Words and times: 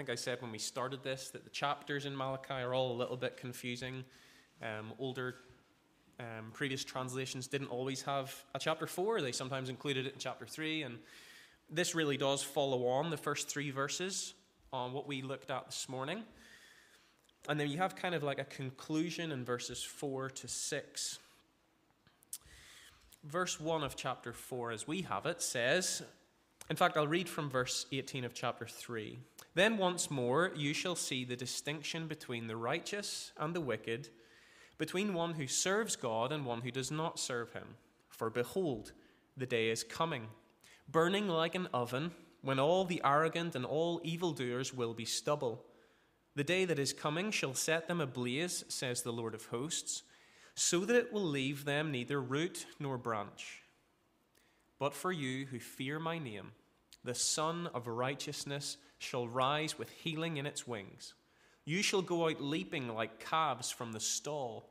think 0.00 0.08
I 0.08 0.14
said 0.14 0.40
when 0.40 0.50
we 0.50 0.58
started 0.58 1.02
this 1.02 1.28
that 1.28 1.44
the 1.44 1.50
chapters 1.50 2.06
in 2.06 2.16
Malachi 2.16 2.54
are 2.54 2.72
all 2.72 2.92
a 2.92 2.96
little 2.96 3.18
bit 3.18 3.36
confusing. 3.36 4.02
Um, 4.62 4.94
older 4.98 5.34
um, 6.18 6.52
previous 6.54 6.82
translations 6.82 7.46
didn't 7.46 7.66
always 7.66 8.00
have 8.00 8.34
a 8.54 8.58
chapter 8.58 8.86
4, 8.86 9.20
they 9.20 9.30
sometimes 9.30 9.68
included 9.68 10.06
it 10.06 10.14
in 10.14 10.18
chapter 10.18 10.46
3. 10.46 10.84
And 10.84 10.98
this 11.68 11.94
really 11.94 12.16
does 12.16 12.42
follow 12.42 12.86
on 12.86 13.10
the 13.10 13.18
first 13.18 13.50
three 13.50 13.70
verses 13.70 14.32
on 14.72 14.94
what 14.94 15.06
we 15.06 15.20
looked 15.20 15.50
at 15.50 15.66
this 15.66 15.86
morning. 15.86 16.22
And 17.46 17.60
then 17.60 17.68
you 17.68 17.76
have 17.76 17.94
kind 17.94 18.14
of 18.14 18.22
like 18.22 18.38
a 18.38 18.44
conclusion 18.44 19.30
in 19.32 19.44
verses 19.44 19.82
4 19.82 20.30
to 20.30 20.48
6. 20.48 21.18
Verse 23.24 23.60
1 23.60 23.84
of 23.84 23.96
chapter 23.96 24.32
4, 24.32 24.72
as 24.72 24.88
we 24.88 25.02
have 25.02 25.26
it, 25.26 25.42
says, 25.42 26.02
in 26.70 26.76
fact, 26.76 26.96
I'll 26.96 27.06
read 27.06 27.28
from 27.28 27.50
verse 27.50 27.84
18 27.92 28.24
of 28.24 28.32
chapter 28.32 28.66
3. 28.66 29.18
Then 29.54 29.78
once 29.78 30.10
more 30.10 30.52
you 30.54 30.72
shall 30.72 30.94
see 30.94 31.24
the 31.24 31.36
distinction 31.36 32.06
between 32.06 32.46
the 32.46 32.56
righteous 32.56 33.32
and 33.36 33.54
the 33.54 33.60
wicked, 33.60 34.08
between 34.78 35.14
one 35.14 35.34
who 35.34 35.46
serves 35.46 35.96
God 35.96 36.32
and 36.32 36.46
one 36.46 36.62
who 36.62 36.70
does 36.70 36.90
not 36.90 37.18
serve 37.18 37.52
him. 37.52 37.76
For 38.08 38.30
behold, 38.30 38.92
the 39.36 39.46
day 39.46 39.70
is 39.70 39.84
coming, 39.84 40.28
burning 40.88 41.28
like 41.28 41.54
an 41.54 41.68
oven, 41.72 42.12
when 42.42 42.58
all 42.58 42.84
the 42.84 43.02
arrogant 43.04 43.54
and 43.54 43.66
all 43.66 44.00
evildoers 44.02 44.72
will 44.72 44.94
be 44.94 45.04
stubble. 45.04 45.64
The 46.36 46.44
day 46.44 46.64
that 46.64 46.78
is 46.78 46.92
coming 46.92 47.30
shall 47.30 47.54
set 47.54 47.88
them 47.88 48.00
ablaze, 48.00 48.64
says 48.68 49.02
the 49.02 49.12
Lord 49.12 49.34
of 49.34 49.46
hosts, 49.46 50.04
so 50.54 50.84
that 50.84 50.96
it 50.96 51.12
will 51.12 51.24
leave 51.24 51.64
them 51.64 51.90
neither 51.90 52.20
root 52.20 52.66
nor 52.78 52.96
branch. 52.96 53.62
But 54.78 54.94
for 54.94 55.12
you 55.12 55.46
who 55.46 55.58
fear 55.58 55.98
my 55.98 56.18
name, 56.18 56.52
the 57.04 57.14
sun 57.14 57.68
of 57.74 57.86
righteousness 57.86 58.76
shall 59.00 59.26
rise 59.26 59.78
with 59.78 59.90
healing 59.90 60.36
in 60.36 60.46
its 60.46 60.68
wings. 60.68 61.14
You 61.64 61.82
shall 61.82 62.02
go 62.02 62.28
out 62.28 62.40
leaping 62.40 62.88
like 62.88 63.18
calves 63.18 63.70
from 63.70 63.92
the 63.92 64.00
stall. 64.00 64.68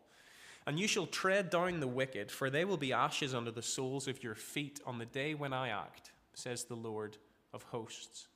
And 0.68 0.80
you 0.80 0.88
shall 0.88 1.08
tread 1.08 1.50
down 1.50 1.80
the 1.80 1.88
wicked, 1.88 2.32
for 2.32 2.50
they 2.50 2.64
will 2.64 2.78
be 2.78 2.94
ashes 2.94 3.34
under 3.34 3.52
the 3.52 3.62
soles 3.64 4.08
of 4.08 4.24
your 4.24 4.36
feet 4.36 4.80
on 4.86 5.00
the 5.00 5.06
day 5.06 5.34
when 5.34 5.52
I 5.52 5.70
act, 5.70 6.12
says 6.36 6.64
the 6.64 6.76
Lord 6.76 7.18
of 7.54 7.64
hosts. 7.64 8.28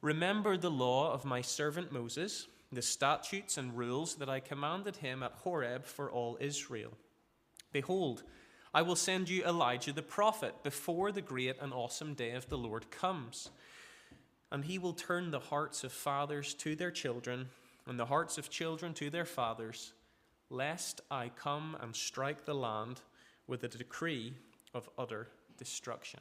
Remember 0.00 0.56
the 0.56 0.70
law 0.70 1.12
of 1.12 1.26
my 1.26 1.42
servant 1.42 1.92
Moses, 1.92 2.46
the 2.72 2.80
statutes 2.80 3.58
and 3.58 3.76
rules 3.76 4.14
that 4.14 4.30
I 4.30 4.40
commanded 4.40 4.96
him 4.96 5.22
at 5.22 5.32
Horeb 5.32 5.84
for 5.84 6.10
all 6.10 6.38
Israel. 6.40 6.92
Behold, 7.72 8.22
I 8.72 8.82
will 8.82 8.96
send 8.96 9.28
you 9.28 9.44
Elijah 9.44 9.92
the 9.92 10.02
prophet 10.02 10.54
before 10.62 11.12
the 11.12 11.20
great 11.20 11.56
and 11.60 11.74
awesome 11.74 12.14
day 12.14 12.30
of 12.30 12.48
the 12.48 12.56
Lord 12.56 12.90
comes. 12.90 13.50
And 14.52 14.64
he 14.64 14.78
will 14.78 14.92
turn 14.92 15.30
the 15.30 15.38
hearts 15.38 15.84
of 15.84 15.92
fathers 15.92 16.54
to 16.54 16.74
their 16.74 16.90
children, 16.90 17.48
and 17.86 17.98
the 17.98 18.06
hearts 18.06 18.38
of 18.38 18.50
children 18.50 18.94
to 18.94 19.10
their 19.10 19.24
fathers, 19.24 19.92
lest 20.48 21.00
I 21.10 21.28
come 21.28 21.76
and 21.80 21.94
strike 21.94 22.44
the 22.44 22.54
land 22.54 23.00
with 23.46 23.64
a 23.64 23.68
decree 23.68 24.34
of 24.74 24.88
utter 24.98 25.28
destruction. 25.56 26.20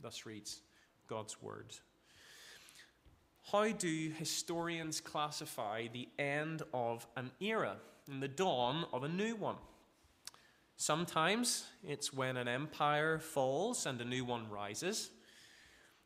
Thus 0.00 0.26
reads 0.26 0.62
God's 1.08 1.42
word. 1.42 1.74
How 3.50 3.70
do 3.72 4.12
historians 4.16 5.00
classify 5.00 5.88
the 5.88 6.08
end 6.18 6.62
of 6.72 7.06
an 7.16 7.30
era 7.40 7.76
and 8.08 8.22
the 8.22 8.28
dawn 8.28 8.84
of 8.92 9.02
a 9.02 9.08
new 9.08 9.34
one? 9.34 9.56
Sometimes 10.76 11.66
it's 11.82 12.12
when 12.12 12.36
an 12.36 12.48
empire 12.48 13.18
falls 13.18 13.86
and 13.86 14.00
a 14.00 14.04
new 14.04 14.24
one 14.24 14.48
rises. 14.48 15.10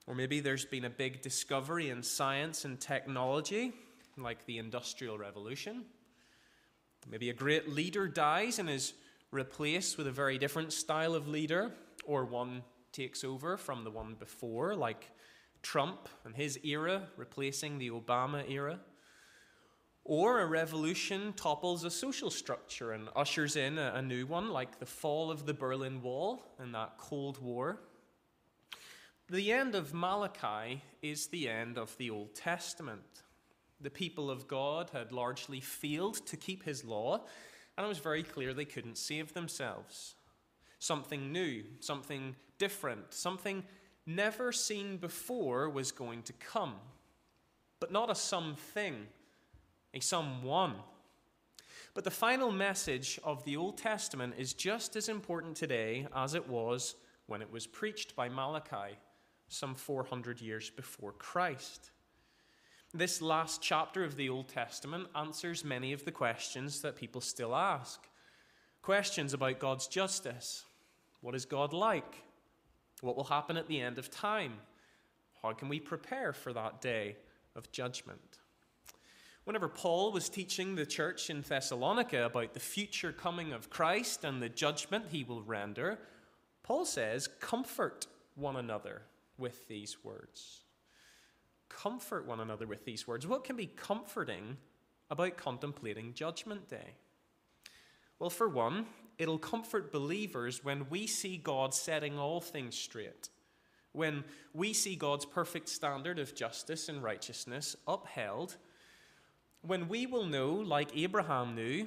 Or 0.06 0.14
maybe 0.14 0.40
there's 0.40 0.64
been 0.64 0.84
a 0.84 0.90
big 0.90 1.22
discovery 1.22 1.90
in 1.90 2.02
science 2.02 2.64
and 2.64 2.78
technology, 2.80 3.72
like 4.18 4.44
the 4.46 4.58
Industrial 4.58 5.16
Revolution. 5.16 5.84
Maybe 7.10 7.30
a 7.30 7.34
great 7.34 7.68
leader 7.68 8.08
dies 8.08 8.58
and 8.58 8.68
is 8.68 8.94
replaced 9.30 9.98
with 9.98 10.06
a 10.06 10.12
very 10.12 10.38
different 10.38 10.72
style 10.72 11.14
of 11.14 11.26
leader, 11.26 11.72
or 12.04 12.24
one 12.24 12.62
takes 12.92 13.24
over 13.24 13.56
from 13.56 13.84
the 13.84 13.90
one 13.90 14.14
before, 14.14 14.74
like 14.74 15.10
Trump 15.62 16.08
and 16.24 16.36
his 16.36 16.58
era 16.64 17.08
replacing 17.16 17.78
the 17.78 17.90
Obama 17.90 18.48
era. 18.48 18.78
Or 20.04 20.40
a 20.40 20.46
revolution 20.46 21.32
topples 21.32 21.84
a 21.84 21.90
social 21.90 22.30
structure 22.30 22.92
and 22.92 23.08
ushers 23.16 23.56
in 23.56 23.78
a, 23.78 23.92
a 23.94 24.02
new 24.02 24.26
one, 24.26 24.50
like 24.50 24.78
the 24.78 24.86
fall 24.86 25.30
of 25.30 25.46
the 25.46 25.54
Berlin 25.54 26.02
Wall 26.02 26.44
and 26.58 26.74
that 26.74 26.98
Cold 26.98 27.38
War. 27.42 27.80
The 29.30 29.52
end 29.52 29.74
of 29.74 29.94
Malachi 29.94 30.82
is 31.00 31.28
the 31.28 31.48
end 31.48 31.78
of 31.78 31.96
the 31.96 32.10
Old 32.10 32.34
Testament. 32.34 33.22
The 33.80 33.88
people 33.88 34.30
of 34.30 34.46
God 34.46 34.90
had 34.90 35.12
largely 35.12 35.60
failed 35.60 36.26
to 36.26 36.36
keep 36.36 36.62
his 36.62 36.84
law, 36.84 37.24
and 37.76 37.86
it 37.86 37.88
was 37.88 37.98
very 37.98 38.22
clear 38.22 38.52
they 38.52 38.66
couldn't 38.66 38.98
save 38.98 39.32
themselves. 39.32 40.14
Something 40.78 41.32
new, 41.32 41.64
something 41.80 42.36
different, 42.58 43.14
something 43.14 43.64
never 44.04 44.52
seen 44.52 44.98
before 44.98 45.70
was 45.70 45.90
going 45.90 46.22
to 46.24 46.34
come. 46.34 46.74
But 47.80 47.90
not 47.90 48.10
a 48.10 48.14
something 48.14 49.06
a 49.94 50.00
someone. 50.00 50.74
But 51.94 52.04
the 52.04 52.10
final 52.10 52.52
message 52.52 53.18
of 53.24 53.42
the 53.44 53.56
Old 53.56 53.78
Testament 53.78 54.34
is 54.36 54.52
just 54.52 54.96
as 54.96 55.08
important 55.08 55.56
today 55.56 56.08
as 56.14 56.34
it 56.34 56.46
was 56.46 56.96
when 57.26 57.40
it 57.40 57.50
was 57.50 57.66
preached 57.66 58.14
by 58.14 58.28
Malachi 58.28 58.98
some 59.54 59.74
400 59.74 60.40
years 60.40 60.68
before 60.70 61.12
Christ. 61.12 61.90
This 62.92 63.22
last 63.22 63.62
chapter 63.62 64.04
of 64.04 64.16
the 64.16 64.28
Old 64.28 64.48
Testament 64.48 65.08
answers 65.16 65.64
many 65.64 65.92
of 65.92 66.04
the 66.04 66.12
questions 66.12 66.80
that 66.82 66.96
people 66.96 67.20
still 67.20 67.54
ask. 67.54 68.00
Questions 68.82 69.32
about 69.32 69.60
God's 69.60 69.86
justice. 69.86 70.64
What 71.20 71.34
is 71.34 71.44
God 71.44 71.72
like? 71.72 72.22
What 73.00 73.16
will 73.16 73.24
happen 73.24 73.56
at 73.56 73.68
the 73.68 73.80
end 73.80 73.98
of 73.98 74.10
time? 74.10 74.54
How 75.42 75.52
can 75.52 75.68
we 75.68 75.80
prepare 75.80 76.32
for 76.32 76.52
that 76.52 76.80
day 76.80 77.16
of 77.56 77.70
judgment? 77.72 78.38
Whenever 79.44 79.68
Paul 79.68 80.10
was 80.10 80.28
teaching 80.28 80.74
the 80.74 80.86
church 80.86 81.30
in 81.30 81.42
Thessalonica 81.42 82.24
about 82.24 82.54
the 82.54 82.60
future 82.60 83.12
coming 83.12 83.52
of 83.52 83.70
Christ 83.70 84.24
and 84.24 84.42
the 84.42 84.48
judgment 84.48 85.06
he 85.10 85.22
will 85.22 85.42
render, 85.42 85.98
Paul 86.62 86.84
says, 86.84 87.28
Comfort 87.40 88.06
one 88.36 88.56
another 88.56 89.02
with 89.38 89.66
these 89.68 90.02
words. 90.04 90.60
Comfort 91.68 92.26
one 92.26 92.40
another 92.40 92.66
with 92.66 92.84
these 92.84 93.06
words. 93.06 93.26
What 93.26 93.44
can 93.44 93.56
be 93.56 93.66
comforting 93.66 94.56
about 95.10 95.36
contemplating 95.36 96.14
Judgment 96.14 96.68
Day? 96.68 96.94
Well, 98.18 98.30
for 98.30 98.48
one, 98.48 98.86
it'll 99.18 99.38
comfort 99.38 99.92
believers 99.92 100.64
when 100.64 100.86
we 100.88 101.06
see 101.06 101.36
God 101.36 101.74
setting 101.74 102.18
all 102.18 102.40
things 102.40 102.76
straight, 102.76 103.28
when 103.92 104.24
we 104.52 104.72
see 104.72 104.96
God's 104.96 105.24
perfect 105.24 105.68
standard 105.68 106.18
of 106.18 106.34
justice 106.34 106.88
and 106.88 107.02
righteousness 107.02 107.76
upheld 107.86 108.56
when 109.66 109.88
we 109.88 110.06
will 110.06 110.26
know, 110.26 110.52
like 110.52 110.96
Abraham 110.96 111.54
knew, 111.54 111.86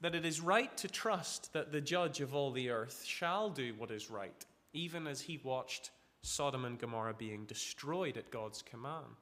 that 0.00 0.14
it 0.14 0.26
is 0.26 0.40
right 0.40 0.76
to 0.76 0.88
trust 0.88 1.52
that 1.52 1.72
the 1.72 1.80
judge 1.80 2.20
of 2.20 2.34
all 2.34 2.50
the 2.50 2.70
earth 2.70 3.02
shall 3.04 3.48
do 3.48 3.74
what 3.78 3.90
is 3.90 4.10
right, 4.10 4.44
even 4.72 5.06
as 5.06 5.22
he 5.22 5.40
watched 5.42 5.90
Sodom 6.22 6.64
and 6.64 6.78
Gomorrah 6.78 7.14
being 7.14 7.44
destroyed 7.46 8.16
at 8.16 8.30
God's 8.30 8.62
command. 8.62 9.16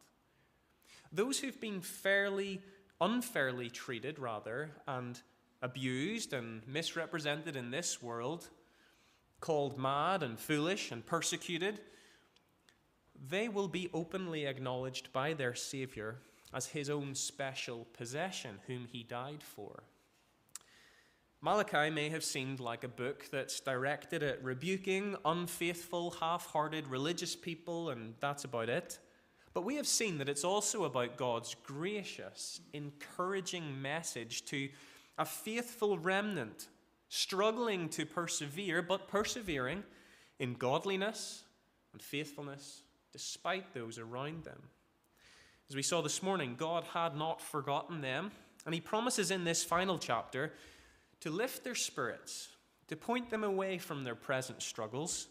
Those 1.13 1.39
who've 1.39 1.61
been 1.61 1.81
fairly, 1.81 2.63
unfairly 3.01 3.71
treated, 3.71 4.19
rather, 4.19 4.71
and 4.87 5.21
abused 5.63 6.33
and 6.33 6.67
misrepresented 6.67 7.57
in 7.57 7.71
this 7.71 8.03
world, 8.03 8.49
called 9.41 9.79
mad 9.79 10.23
and 10.23 10.39
foolish 10.39 10.91
and 10.91 11.05
persecuted, 11.05 11.81
they 13.29 13.49
will 13.49 13.69
be 13.69 13.91
openly 13.93 14.47
acknowledged 14.47 15.13
by 15.13 15.33
their 15.33 15.55
Savior 15.55 16.17
as 16.53 16.67
his 16.67 16.91
own 16.91 17.15
special 17.15 17.87
possession, 17.93 18.59
whom 18.67 18.87
he 18.87 19.03
died 19.03 19.43
for. 19.43 19.83
Malachi 21.43 21.91
may 21.91 22.09
have 22.09 22.25
seemed 22.25 22.61
like 22.61 22.83
a 22.83 22.89
book 22.89 23.27
that's 23.31 23.61
directed 23.61 24.23
at 24.23 24.43
rebuking 24.43 25.17
unfaithful, 25.25 26.13
half 26.13 26.47
hearted 26.47 26.87
religious 26.89 27.37
people, 27.37 27.91
and 27.91 28.15
that's 28.21 28.45
about 28.45 28.69
it. 28.69 28.99
But 29.53 29.65
we 29.65 29.77
have 29.77 29.87
seen 29.87 30.19
that 30.19 30.29
it's 30.29 30.45
also 30.45 30.85
about 30.85 31.17
God's 31.17 31.55
gracious, 31.63 32.61
encouraging 32.73 33.81
message 33.81 34.45
to 34.47 34.69
a 35.19 35.25
faithful 35.25 35.99
remnant 35.99 36.69
struggling 37.09 37.89
to 37.91 38.05
persevere, 38.05 38.83
but 38.83 39.09
persevering 39.09 39.85
in 40.39 40.55
godliness 40.55 41.45
and 41.93 42.03
faithfulness 42.03 42.83
despite 43.13 43.73
those 43.73 43.99
around 43.99 44.45
them. 44.45 44.63
As 45.71 45.77
we 45.77 45.83
saw 45.83 46.03
this 46.03 46.23
morning, 46.23 46.55
God 46.59 46.85
had 46.93 47.17
not 47.17 47.41
forgotten 47.41 48.01
them, 48.01 48.31
and 48.65 48.75
He 48.75 48.81
promises 48.81 49.31
in 49.31 49.45
this 49.45 49.65
final 49.65 49.99
chapter 49.99 50.53
to 51.27 51.33
lift 51.33 51.65
their 51.65 51.75
spirits, 51.75 52.51
to 52.87 52.95
point 52.95 53.31
them 53.31 53.43
away 53.43 53.79
from 53.79 54.05
their 54.05 54.15
present 54.15 54.63
struggles 54.63 55.27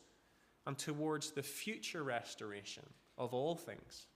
and 0.68 0.78
towards 0.78 1.32
the 1.32 1.42
future 1.42 2.04
restoration 2.04 2.84
of 3.18 3.34
all 3.34 3.56
things. 3.56 4.08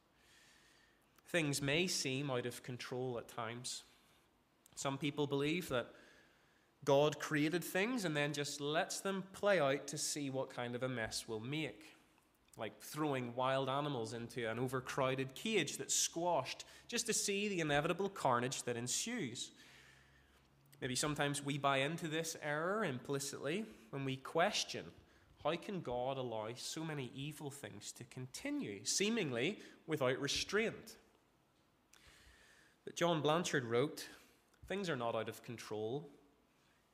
Things 1.29 1.61
may 1.61 1.87
seem 1.87 2.29
out 2.29 2.45
of 2.45 2.63
control 2.63 3.17
at 3.17 3.29
times. 3.29 3.83
Some 4.75 4.97
people 4.97 5.25
believe 5.25 5.69
that 5.69 5.87
God 6.83 7.17
created 7.17 7.63
things 7.63 8.03
and 8.03 8.13
then 8.13 8.33
just 8.33 8.59
lets 8.59 8.99
them 8.99 9.23
play 9.31 9.61
out 9.61 9.87
to 9.87 9.97
see 9.97 10.29
what 10.29 10.53
kind 10.53 10.75
of 10.75 10.83
a 10.83 10.89
mess 10.89 11.29
we'll 11.29 11.39
make. 11.39 11.95
Like 12.57 12.81
throwing 12.81 13.33
wild 13.35 13.69
animals 13.69 14.11
into 14.11 14.49
an 14.49 14.59
overcrowded 14.59 15.33
cage 15.33 15.77
that's 15.77 15.95
squashed 15.95 16.65
just 16.89 17.05
to 17.05 17.13
see 17.13 17.47
the 17.47 17.61
inevitable 17.61 18.09
carnage 18.09 18.63
that 18.63 18.75
ensues. 18.75 19.51
Maybe 20.81 20.95
sometimes 20.95 21.43
we 21.43 21.57
buy 21.57 21.77
into 21.77 22.07
this 22.07 22.37
error 22.41 22.85
implicitly 22.85 23.65
when 23.89 24.05
we 24.05 24.15
question 24.15 24.85
how 25.43 25.55
can 25.55 25.79
God 25.79 26.17
allow 26.17 26.49
so 26.55 26.83
many 26.83 27.11
evil 27.15 27.49
things 27.49 27.93
to 27.93 28.03
continue, 28.05 28.83
seemingly 28.83 29.59
without 29.87 30.19
restraint? 30.19 30.97
But 32.83 32.95
John 32.95 33.21
Blanchard 33.21 33.63
wrote, 33.63 34.07
Things 34.67 34.89
are 34.89 34.97
not 34.97 35.15
out 35.15 35.29
of 35.29 35.41
control. 35.43 36.09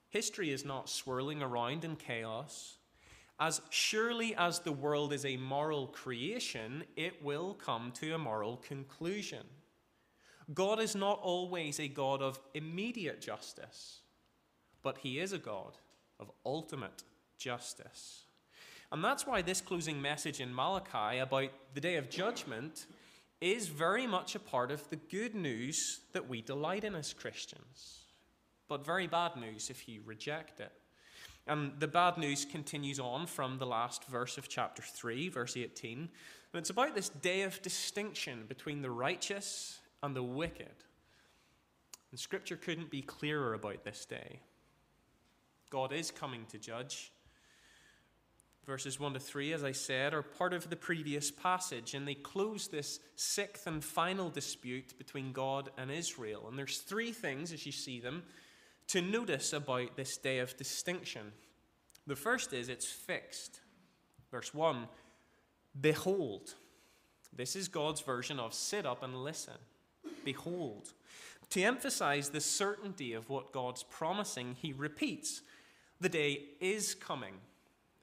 History 0.09 0.51
is 0.51 0.63
not 0.63 0.89
swirling 0.89 1.41
around 1.41 1.83
in 1.83 1.95
chaos. 1.95 2.77
As 3.39 3.61
surely 3.69 4.35
as 4.35 4.59
the 4.59 4.71
world 4.71 5.11
is 5.11 5.25
a 5.25 5.37
moral 5.37 5.87
creation, 5.87 6.85
it 6.95 7.21
will 7.23 7.55
come 7.55 7.91
to 7.95 8.13
a 8.13 8.17
moral 8.17 8.57
conclusion. 8.57 9.45
God 10.53 10.79
is 10.79 10.95
not 10.95 11.19
always 11.21 11.79
a 11.79 11.87
God 11.87 12.21
of 12.21 12.39
immediate 12.53 13.21
justice, 13.21 14.01
but 14.83 14.99
He 14.99 15.19
is 15.19 15.33
a 15.33 15.39
God 15.39 15.77
of 16.19 16.31
ultimate 16.45 17.03
justice. 17.37 18.25
And 18.91 19.03
that's 19.03 19.25
why 19.25 19.41
this 19.41 19.61
closing 19.61 20.01
message 20.01 20.39
in 20.39 20.53
Malachi 20.53 21.19
about 21.19 21.49
the 21.73 21.81
day 21.81 21.95
of 21.95 22.09
judgment 22.09 22.85
is 23.41 23.67
very 23.67 24.07
much 24.07 24.35
a 24.35 24.39
part 24.39 24.71
of 24.71 24.89
the 24.89 24.95
good 24.95 25.35
news 25.35 26.01
that 26.13 26.29
we 26.29 26.41
delight 26.41 26.83
in 26.83 26.95
as 26.95 27.13
Christians, 27.13 28.03
but 28.67 28.85
very 28.85 29.07
bad 29.07 29.35
news 29.35 29.69
if 29.69 29.89
you 29.89 30.01
reject 30.05 30.59
it. 30.59 30.71
And 31.47 31.73
the 31.79 31.87
bad 31.87 32.17
news 32.17 32.45
continues 32.45 32.99
on 32.99 33.27
from 33.27 33.57
the 33.57 33.67
last 33.67 34.05
verse 34.05 34.37
of 34.37 34.47
chapter 34.47 34.81
3, 34.81 35.29
verse 35.29 35.57
18. 35.57 35.97
And 35.99 36.09
it's 36.53 36.71
about 36.71 36.95
this 36.95 37.09
day 37.09 37.41
of 37.43 37.61
distinction 37.61 38.45
between 38.47 38.81
the 38.81 38.89
righteous 38.89 39.79
and 40.03 40.15
the 40.15 40.23
wicked. 40.23 40.83
And 42.11 42.19
Scripture 42.19 42.55
couldn't 42.55 42.89
be 42.89 43.01
clearer 43.01 43.53
about 43.53 43.83
this 43.83 44.05
day. 44.05 44.39
God 45.69 45.91
is 45.91 46.11
coming 46.11 46.45
to 46.51 46.57
judge. 46.57 47.11
Verses 48.65 48.99
1 48.99 49.13
to 49.13 49.19
3, 49.19 49.53
as 49.53 49.63
I 49.63 49.73
said, 49.73 50.13
are 50.13 50.23
part 50.23 50.53
of 50.53 50.69
the 50.69 50.75
previous 50.75 51.29
passage, 51.29 51.93
and 51.93 52.07
they 52.07 52.15
close 52.15 52.67
this 52.67 52.99
sixth 53.15 53.67
and 53.67 53.83
final 53.83 54.29
dispute 54.29 54.97
between 54.97 55.33
God 55.33 55.69
and 55.77 55.91
Israel. 55.91 56.45
And 56.47 56.57
there's 56.57 56.79
three 56.79 57.11
things, 57.11 57.53
as 57.53 57.65
you 57.65 57.71
see 57.71 57.99
them, 57.99 58.23
to 58.87 59.01
notice 59.01 59.53
about 59.53 59.95
this 59.95 60.17
day 60.17 60.39
of 60.39 60.57
distinction. 60.57 61.31
The 62.07 62.15
first 62.15 62.53
is 62.53 62.69
it's 62.69 62.87
fixed. 62.87 63.59
Verse 64.31 64.53
1 64.53 64.87
Behold. 65.79 66.55
This 67.35 67.55
is 67.55 67.67
God's 67.67 68.01
version 68.01 68.39
of 68.39 68.53
sit 68.53 68.85
up 68.85 69.03
and 69.03 69.23
listen. 69.23 69.55
Behold. 70.25 70.91
To 71.51 71.61
emphasize 71.61 72.29
the 72.29 72.41
certainty 72.41 73.13
of 73.13 73.29
what 73.29 73.53
God's 73.53 73.83
promising, 73.83 74.57
he 74.61 74.73
repeats, 74.73 75.41
The 76.01 76.09
day 76.09 76.43
is 76.59 76.95
coming. 76.95 77.35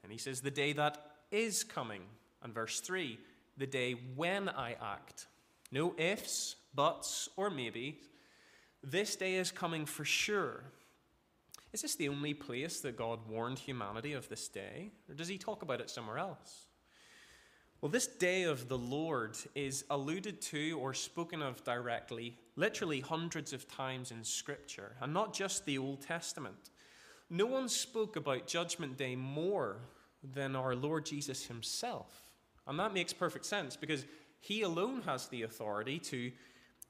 And 0.01 0.11
he 0.11 0.17
says, 0.17 0.41
The 0.41 0.49
day 0.49 0.73
that 0.73 0.97
is 1.31 1.63
coming. 1.63 2.01
And 2.41 2.53
verse 2.53 2.79
3, 2.79 3.19
The 3.57 3.67
day 3.67 3.93
when 4.15 4.49
I 4.49 4.75
act. 4.81 5.27
No 5.71 5.93
ifs, 5.97 6.55
buts, 6.73 7.29
or 7.35 7.49
maybe. 7.49 7.99
This 8.83 9.15
day 9.15 9.35
is 9.35 9.51
coming 9.51 9.85
for 9.85 10.05
sure. 10.05 10.63
Is 11.71 11.81
this 11.81 11.95
the 11.95 12.09
only 12.09 12.33
place 12.33 12.81
that 12.81 12.97
God 12.97 13.19
warned 13.27 13.57
humanity 13.57 14.13
of 14.13 14.29
this 14.29 14.47
day? 14.47 14.91
Or 15.09 15.15
does 15.15 15.27
he 15.27 15.37
talk 15.37 15.63
about 15.63 15.81
it 15.81 15.89
somewhere 15.89 16.19
else? 16.19 16.67
Well, 17.83 17.91
this 17.91 18.07
day 18.07 18.43
of 18.43 18.69
the 18.69 18.77
Lord 18.77 19.35
is 19.55 19.83
alluded 19.89 20.39
to 20.43 20.79
or 20.79 20.93
spoken 20.93 21.41
of 21.41 21.65
directly, 21.65 22.37
literally 22.55 23.01
hundreds 23.01 23.51
of 23.51 23.67
times 23.67 24.09
in 24.09 24.23
Scripture, 24.23 24.95
and 25.01 25.13
not 25.13 25.33
just 25.33 25.65
the 25.65 25.77
Old 25.77 25.99
Testament. 25.99 26.69
No 27.29 27.45
one 27.45 27.67
spoke 27.67 28.15
about 28.15 28.47
Judgment 28.47 28.95
Day 28.95 29.17
more 29.17 29.79
than 30.23 30.55
our 30.55 30.77
Lord 30.77 31.05
Jesus 31.05 31.45
himself. 31.45 32.31
And 32.67 32.79
that 32.79 32.93
makes 32.93 33.11
perfect 33.11 33.45
sense 33.45 33.75
because 33.75 34.05
he 34.39 34.61
alone 34.61 35.01
has 35.01 35.27
the 35.27 35.41
authority 35.41 35.99
to 35.99 36.31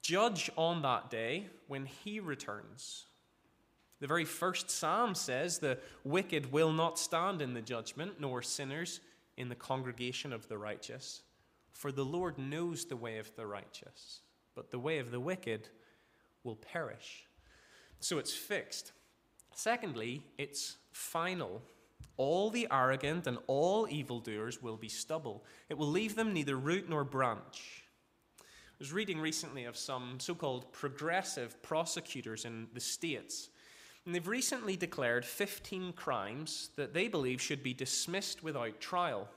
judge 0.00 0.48
on 0.54 0.82
that 0.82 1.10
day 1.10 1.48
when 1.66 1.86
he 1.86 2.20
returns. 2.20 3.06
The 3.98 4.06
very 4.06 4.24
first 4.24 4.70
psalm 4.70 5.16
says, 5.16 5.58
The 5.58 5.78
wicked 6.04 6.52
will 6.52 6.72
not 6.72 7.00
stand 7.00 7.42
in 7.42 7.52
the 7.52 7.62
judgment, 7.62 8.20
nor 8.20 8.42
sinners 8.42 9.00
in 9.36 9.48
the 9.48 9.54
congregation 9.54 10.32
of 10.32 10.48
the 10.48 10.58
righteous. 10.58 11.22
For 11.72 11.90
the 11.90 12.04
Lord 12.04 12.38
knows 12.38 12.84
the 12.84 12.96
way 12.96 13.18
of 13.18 13.34
the 13.36 13.46
righteous, 13.46 14.20
but 14.54 14.70
the 14.70 14.78
way 14.78 14.98
of 14.98 15.10
the 15.10 15.20
wicked 15.20 15.68
will 16.44 16.56
perish. 16.56 17.26
So 18.00 18.18
it's 18.18 18.34
fixed. 18.34 18.92
Secondly, 19.54 20.22
it's 20.38 20.76
final. 20.92 21.62
All 22.16 22.50
the 22.50 22.68
arrogant 22.70 23.26
and 23.26 23.38
all 23.46 23.88
evildoers 23.88 24.62
will 24.62 24.76
be 24.76 24.88
stubble. 24.88 25.44
It 25.68 25.78
will 25.78 25.88
leave 25.88 26.14
them 26.14 26.32
neither 26.32 26.56
root 26.56 26.88
nor 26.88 27.02
branch. 27.02 27.84
I 28.40 28.76
was 28.78 28.92
reading 28.92 29.20
recently 29.20 29.64
of 29.64 29.76
some 29.76 30.18
so 30.18 30.34
called 30.34 30.70
progressive 30.72 31.60
prosecutors 31.62 32.44
in 32.44 32.68
the 32.72 32.80
States 32.80 33.48
and 34.04 34.14
they've 34.14 34.28
recently 34.28 34.76
declared 34.76 35.24
15 35.24 35.92
crimes 35.94 36.70
that 36.76 36.92
they 36.92 37.08
believe 37.08 37.40
should 37.40 37.62
be 37.62 37.72
dismissed 37.72 38.42
without 38.42 38.80
trial. 38.80 39.28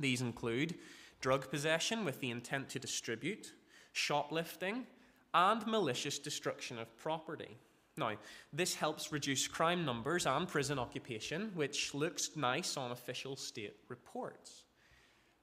These 0.00 0.20
include 0.20 0.74
drug 1.20 1.50
possession 1.50 2.04
with 2.04 2.20
the 2.20 2.30
intent 2.30 2.70
to 2.70 2.78
distribute, 2.78 3.52
shoplifting, 3.92 4.86
and 5.32 5.64
malicious 5.66 6.18
destruction 6.18 6.78
of 6.78 6.96
property. 6.96 7.56
Now, 7.96 8.12
this 8.52 8.74
helps 8.74 9.12
reduce 9.12 9.46
crime 9.46 9.84
numbers 9.84 10.26
and 10.26 10.48
prison 10.48 10.78
occupation, 10.78 11.52
which 11.54 11.94
looks 11.94 12.30
nice 12.34 12.76
on 12.76 12.92
official 12.92 13.36
state 13.36 13.76
reports. 13.88 14.64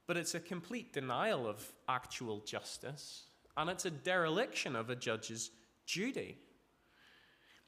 But 0.08 0.18
it's 0.18 0.36
a 0.36 0.40
complete 0.40 0.94
denial 0.94 1.48
of 1.48 1.72
actual 1.88 2.40
justice, 2.40 3.26
and 3.56 3.70
it's 3.70 3.86
a 3.86 3.92
dereliction 3.92 4.76
of 4.76 4.90
a 4.90 4.96
judge's 4.96 5.52
duty. 5.86 6.38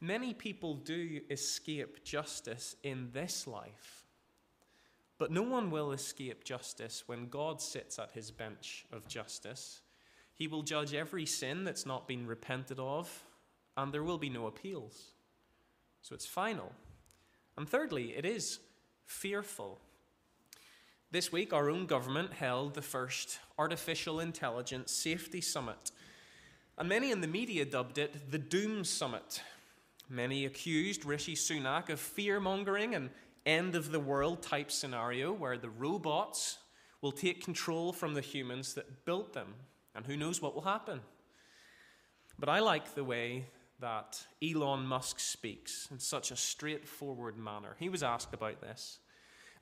Many 0.02 0.34
people 0.34 0.76
do 0.76 1.22
escape 1.30 2.06
justice 2.06 2.76
in 2.84 3.10
this 3.12 3.46
life, 3.46 4.06
but 5.18 5.32
no 5.32 5.42
one 5.42 5.72
will 5.72 5.92
escape 5.92 6.46
justice 6.46 7.04
when 7.06 7.28
God 7.28 7.62
sits 7.62 8.00
at 8.00 8.12
his 8.12 8.32
bench 8.32 8.86
of 8.94 9.08
justice. 9.10 9.82
He 10.34 10.48
will 10.48 10.64
judge 10.64 10.94
every 10.94 11.26
sin 11.26 11.66
that's 11.66 11.86
not 11.86 12.08
been 12.08 12.26
repented 12.26 12.80
of, 12.80 13.26
and 13.76 13.94
there 13.94 14.04
will 14.04 14.18
be 14.18 14.30
no 14.30 14.48
appeals. 14.48 15.12
So 16.02 16.16
it's 16.16 16.26
final. 16.26 16.72
And 17.58 17.68
thirdly, 17.68 18.16
it 18.16 18.26
is 18.26 18.60
fearful. 19.06 19.80
This 21.12 21.30
week, 21.30 21.52
our 21.52 21.70
own 21.70 21.88
government 21.88 22.32
held 22.32 22.74
the 22.74 22.82
first 22.82 23.40
Artificial 23.58 24.22
Intelligence 24.22 24.94
Safety 24.94 25.42
Summit. 25.42 25.92
And 26.78 26.88
many 26.88 27.12
in 27.12 27.20
the 27.20 27.28
media 27.28 27.66
dubbed 27.66 27.98
it 27.98 28.32
the 28.32 28.38
Doom 28.38 28.86
Summit 28.86 29.42
Many 30.10 30.46
accused 30.46 31.06
Rishi 31.06 31.36
Sunak 31.36 31.90
of 31.90 32.00
fear 32.00 32.40
mongering 32.40 32.96
and 32.96 33.12
end 33.46 33.76
of 33.76 33.92
the 33.92 34.00
world 34.00 34.42
type 34.42 34.72
scenario 34.72 35.32
where 35.32 35.58
the 35.58 35.70
robots 35.70 36.58
will 37.02 37.12
take 37.12 37.44
control 37.44 37.94
from 37.94 38.16
the 38.16 38.22
humans 38.22 38.74
that 38.74 39.06
built 39.06 39.34
them, 39.34 39.54
and 39.96 40.06
who 40.06 40.18
knows 40.18 40.42
what 40.42 40.56
will 40.56 40.64
happen. 40.64 41.02
But 42.40 42.50
I 42.50 42.60
like 42.60 42.96
the 42.96 43.04
way 43.04 43.46
that 43.80 44.26
Elon 44.44 44.86
Musk 44.86 45.20
speaks 45.20 45.88
in 45.92 46.00
such 46.00 46.32
a 46.32 46.36
straightforward 46.36 47.38
manner. 47.38 47.76
He 47.80 47.88
was 47.88 48.04
asked 48.04 48.34
about 48.34 48.62
this, 48.62 49.00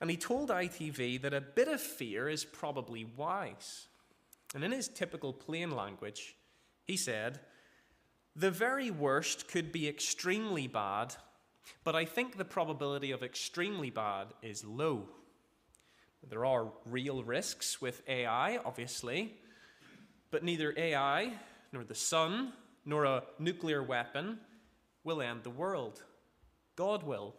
and 0.00 0.10
he 0.10 0.16
told 0.16 0.48
ITV 0.48 1.20
that 1.22 1.34
a 1.34 1.40
bit 1.40 1.68
of 1.68 1.80
fear 1.80 2.28
is 2.28 2.44
probably 2.44 3.04
wise. 3.04 3.86
And 4.54 4.64
in 4.64 4.72
his 4.72 4.88
typical 4.88 5.32
plain 5.32 5.70
language, 5.70 6.36
he 6.84 6.96
said, 6.96 7.40
the 8.38 8.50
very 8.50 8.90
worst 8.90 9.48
could 9.48 9.72
be 9.72 9.88
extremely 9.88 10.68
bad, 10.68 11.14
but 11.82 11.96
I 11.96 12.04
think 12.04 12.36
the 12.36 12.44
probability 12.44 13.10
of 13.10 13.22
extremely 13.22 13.90
bad 13.90 14.28
is 14.42 14.64
low. 14.64 15.08
There 16.28 16.44
are 16.44 16.72
real 16.86 17.24
risks 17.24 17.80
with 17.80 18.02
AI, 18.06 18.58
obviously, 18.58 19.34
but 20.30 20.44
neither 20.44 20.72
AI, 20.76 21.32
nor 21.72 21.82
the 21.82 21.94
sun, 21.94 22.52
nor 22.84 23.04
a 23.04 23.24
nuclear 23.38 23.82
weapon 23.82 24.38
will 25.02 25.20
end 25.20 25.42
the 25.42 25.50
world. 25.50 26.04
God 26.76 27.02
will. 27.02 27.34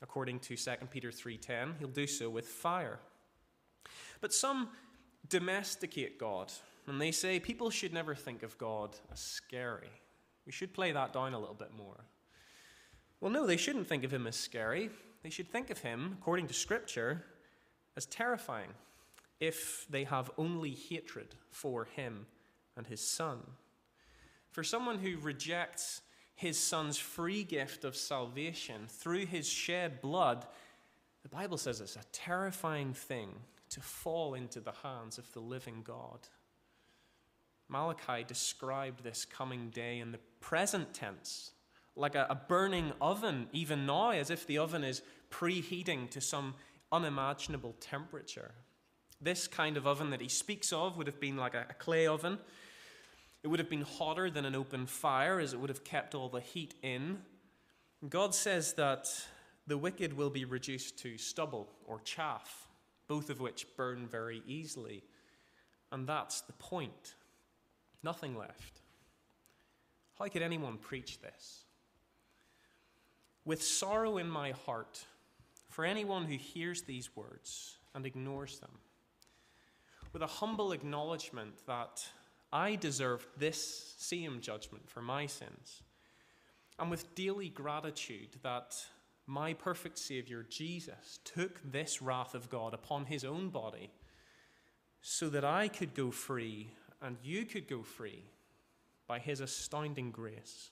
According 0.00 0.40
to 0.40 0.56
2 0.56 0.90
Peter 0.90 1.10
3:10, 1.10 1.76
he'll 1.78 1.88
do 1.88 2.06
so 2.06 2.30
with 2.30 2.48
fire. 2.48 3.00
But 4.20 4.32
some 4.32 4.70
domesticate 5.28 6.18
God 6.18 6.50
and 6.86 7.00
they 7.00 7.12
say 7.12 7.38
people 7.38 7.70
should 7.70 7.92
never 7.92 8.14
think 8.14 8.42
of 8.42 8.58
God 8.58 8.96
as 9.12 9.20
scary. 9.20 10.01
We 10.46 10.52
should 10.52 10.74
play 10.74 10.92
that 10.92 11.12
down 11.12 11.34
a 11.34 11.38
little 11.38 11.54
bit 11.54 11.72
more. 11.76 12.04
Well, 13.20 13.30
no, 13.30 13.46
they 13.46 13.56
shouldn't 13.56 13.86
think 13.86 14.04
of 14.04 14.12
him 14.12 14.26
as 14.26 14.36
scary. 14.36 14.90
They 15.22 15.30
should 15.30 15.50
think 15.50 15.70
of 15.70 15.78
him, 15.78 16.16
according 16.20 16.48
to 16.48 16.54
Scripture, 16.54 17.24
as 17.96 18.06
terrifying 18.06 18.70
if 19.38 19.86
they 19.88 20.04
have 20.04 20.30
only 20.38 20.70
hatred 20.70 21.34
for 21.50 21.84
him 21.84 22.26
and 22.76 22.86
his 22.86 23.00
son. 23.00 23.38
For 24.50 24.64
someone 24.64 24.98
who 24.98 25.18
rejects 25.18 26.02
his 26.34 26.58
son's 26.58 26.98
free 26.98 27.44
gift 27.44 27.84
of 27.84 27.96
salvation 27.96 28.86
through 28.88 29.26
his 29.26 29.48
shed 29.48 30.00
blood, 30.00 30.46
the 31.22 31.28
Bible 31.28 31.58
says 31.58 31.80
it's 31.80 31.96
a 31.96 32.04
terrifying 32.12 32.92
thing 32.92 33.30
to 33.70 33.80
fall 33.80 34.34
into 34.34 34.60
the 34.60 34.72
hands 34.82 35.18
of 35.18 35.32
the 35.32 35.40
living 35.40 35.82
God. 35.84 36.18
Malachi 37.72 38.22
described 38.22 39.02
this 39.02 39.24
coming 39.24 39.70
day 39.70 39.98
in 39.98 40.12
the 40.12 40.18
present 40.40 40.92
tense, 40.92 41.52
like 41.96 42.14
a, 42.14 42.26
a 42.28 42.34
burning 42.34 42.92
oven, 43.00 43.48
even 43.52 43.86
now, 43.86 44.10
as 44.10 44.30
if 44.30 44.46
the 44.46 44.58
oven 44.58 44.84
is 44.84 45.02
preheating 45.30 46.08
to 46.10 46.20
some 46.20 46.54
unimaginable 46.92 47.74
temperature. 47.80 48.52
This 49.20 49.48
kind 49.48 49.78
of 49.78 49.86
oven 49.86 50.10
that 50.10 50.20
he 50.20 50.28
speaks 50.28 50.72
of 50.72 50.98
would 50.98 51.06
have 51.06 51.18
been 51.18 51.38
like 51.38 51.54
a, 51.54 51.66
a 51.70 51.74
clay 51.74 52.06
oven. 52.06 52.38
It 53.42 53.48
would 53.48 53.58
have 53.58 53.70
been 53.70 53.82
hotter 53.82 54.30
than 54.30 54.44
an 54.44 54.54
open 54.54 54.86
fire, 54.86 55.40
as 55.40 55.54
it 55.54 55.58
would 55.58 55.70
have 55.70 55.82
kept 55.82 56.14
all 56.14 56.28
the 56.28 56.40
heat 56.40 56.74
in. 56.82 57.18
God 58.08 58.34
says 58.34 58.74
that 58.74 59.08
the 59.66 59.78
wicked 59.78 60.12
will 60.12 60.30
be 60.30 60.44
reduced 60.44 60.98
to 60.98 61.16
stubble 61.16 61.68
or 61.86 62.00
chaff, 62.00 62.66
both 63.08 63.30
of 63.30 63.40
which 63.40 63.66
burn 63.76 64.06
very 64.06 64.42
easily. 64.46 65.04
And 65.90 66.06
that's 66.06 66.42
the 66.42 66.52
point. 66.52 67.14
Nothing 68.02 68.36
left. 68.36 68.80
How 70.18 70.28
could 70.28 70.42
anyone 70.42 70.78
preach 70.78 71.20
this? 71.20 71.64
With 73.44 73.62
sorrow 73.62 74.18
in 74.18 74.28
my 74.28 74.52
heart 74.52 75.04
for 75.68 75.84
anyone 75.84 76.24
who 76.24 76.36
hears 76.36 76.82
these 76.82 77.16
words 77.16 77.78
and 77.94 78.06
ignores 78.06 78.58
them, 78.58 78.70
with 80.12 80.22
a 80.22 80.26
humble 80.26 80.72
acknowledgement 80.72 81.66
that 81.66 82.06
I 82.52 82.76
deserved 82.76 83.26
this 83.38 83.94
same 83.98 84.40
judgment 84.40 84.88
for 84.90 85.00
my 85.00 85.26
sins, 85.26 85.82
and 86.78 86.90
with 86.90 87.14
daily 87.14 87.48
gratitude 87.48 88.36
that 88.42 88.76
my 89.26 89.54
perfect 89.54 89.98
Savior, 89.98 90.44
Jesus, 90.48 91.18
took 91.24 91.60
this 91.64 92.02
wrath 92.02 92.34
of 92.34 92.50
God 92.50 92.74
upon 92.74 93.06
his 93.06 93.24
own 93.24 93.48
body 93.48 93.90
so 95.00 95.28
that 95.30 95.44
I 95.44 95.68
could 95.68 95.94
go 95.94 96.10
free 96.10 96.70
and 97.02 97.16
you 97.22 97.44
could 97.44 97.68
go 97.68 97.82
free 97.82 98.24
by 99.06 99.18
his 99.18 99.40
astounding 99.40 100.10
grace. 100.10 100.70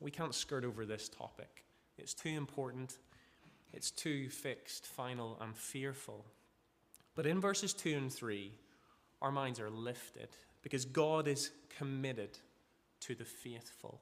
We 0.00 0.10
can't 0.10 0.34
skirt 0.34 0.64
over 0.64 0.84
this 0.84 1.08
topic. 1.08 1.64
It's 1.98 2.14
too 2.14 2.30
important, 2.30 2.98
it's 3.72 3.90
too 3.90 4.28
fixed, 4.28 4.86
final, 4.86 5.38
and 5.40 5.56
fearful. 5.56 6.24
But 7.14 7.26
in 7.26 7.40
verses 7.40 7.72
2 7.72 7.94
and 7.96 8.12
3, 8.12 8.52
our 9.22 9.32
minds 9.32 9.58
are 9.60 9.70
lifted 9.70 10.28
because 10.62 10.84
God 10.84 11.28
is 11.28 11.50
committed 11.78 12.38
to 13.00 13.14
the 13.14 13.24
faithful. 13.24 14.00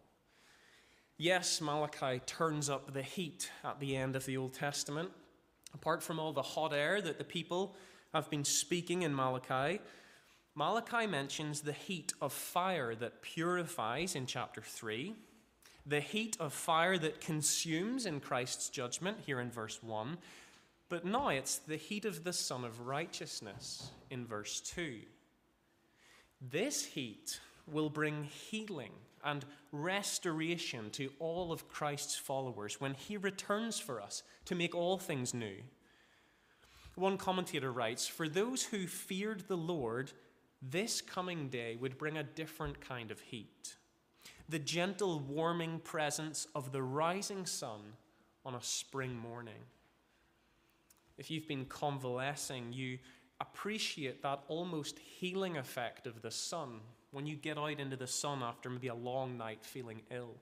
Yes, 1.17 1.61
Malachi 1.61 2.21
turns 2.27 2.69
up 2.69 2.93
the 2.93 3.03
heat 3.03 3.51
at 3.63 3.79
the 3.79 3.97
end 3.97 4.17
of 4.17 4.27
the 4.27 4.37
Old 4.37 4.55
Testament. 4.55 5.11
Apart 5.73 6.03
from 6.03 6.19
all 6.19 6.33
the 6.33 6.43
hot 6.43 6.73
air 6.73 7.01
that 7.01 7.19
the 7.19 7.25
people 7.25 7.77
have 8.13 8.29
been 8.31 8.45
speaking 8.45 9.03
in 9.03 9.15
Malachi, 9.15 9.81
Malachi 10.57 11.07
mentions 11.07 11.61
the 11.61 11.73
heat 11.73 12.13
of 12.21 12.33
fire 12.33 12.95
that 12.95 13.23
purifies 13.23 14.15
in 14.15 14.27
chapter 14.27 14.61
3, 14.61 15.15
the 15.85 16.01
heat 16.01 16.37
of 16.39 16.53
fire 16.53 16.97
that 16.97 17.21
consumes 17.21 18.07
in 18.07 18.21
Christ's 18.21 18.69
judgment 18.69 19.19
here 19.27 19.41
in 19.41 19.51
verse 19.51 19.83
1, 19.83 20.17
but 20.89 21.05
now 21.05 21.29
it's 21.29 21.57
the 21.59 21.77
heat 21.77 22.05
of 22.05 22.23
the 22.23 22.33
Sun 22.33 22.65
of 22.65 22.87
Righteousness 22.87 23.91
in 24.11 24.25
verse 24.25 24.61
2. 24.61 25.01
This 26.41 26.85
heat 26.85 27.41
will 27.67 27.91
bring 27.91 28.25
healing 28.25 28.93
and 29.25 29.45
restoration 29.73 30.91
to 30.91 31.11
all 31.19 31.51
of 31.51 31.69
Christ's 31.69 32.15
followers 32.15 32.81
when 32.81 32.95
he 32.95 33.17
returns 33.17 33.81
for 33.81 34.01
us 34.01 34.23
to 34.45 34.55
make 34.55 34.75
all 34.75 34.99
things 34.99 35.35
new. 35.35 35.57
One 36.95 37.17
commentator 37.17 37.73
writes 37.73 38.07
For 38.07 38.29
those 38.29 38.63
who 38.65 38.87
feared 38.87 39.49
the 39.49 39.57
Lord, 39.57 40.13
this 40.71 41.01
coming 41.01 41.49
day 41.49 41.77
would 41.77 41.99
bring 41.99 42.17
a 42.17 42.23
different 42.23 42.81
kind 42.81 43.11
of 43.11 43.21
heat 43.21 43.77
the 44.49 44.59
gentle, 44.59 45.21
warming 45.21 45.79
presence 45.81 46.47
of 46.55 46.71
the 46.71 46.83
rising 46.83 47.47
sun 47.47 47.81
on 48.45 48.55
a 48.55 48.63
spring 48.63 49.17
morning. 49.17 49.63
If 51.17 51.31
you've 51.31 51.49
been 51.49 51.65
convalescing, 51.65 52.73
you 52.73 52.99
appreciate 53.41 54.23
that 54.23 54.41
almost 54.49 54.99
healing 54.99 55.57
effect 55.57 56.07
of 56.07 56.21
the 56.21 56.31
sun 56.31 56.81
when 57.11 57.27
you 57.27 57.37
get 57.37 57.57
out 57.57 57.81
into 57.81 57.97
the 57.97 58.07
sun 58.07 58.43
after 58.43 58.69
maybe 58.69 58.89
a 58.89 58.95
long 58.95 59.39
night 59.39 59.65
feeling 59.65 60.03
ill. 60.11 60.35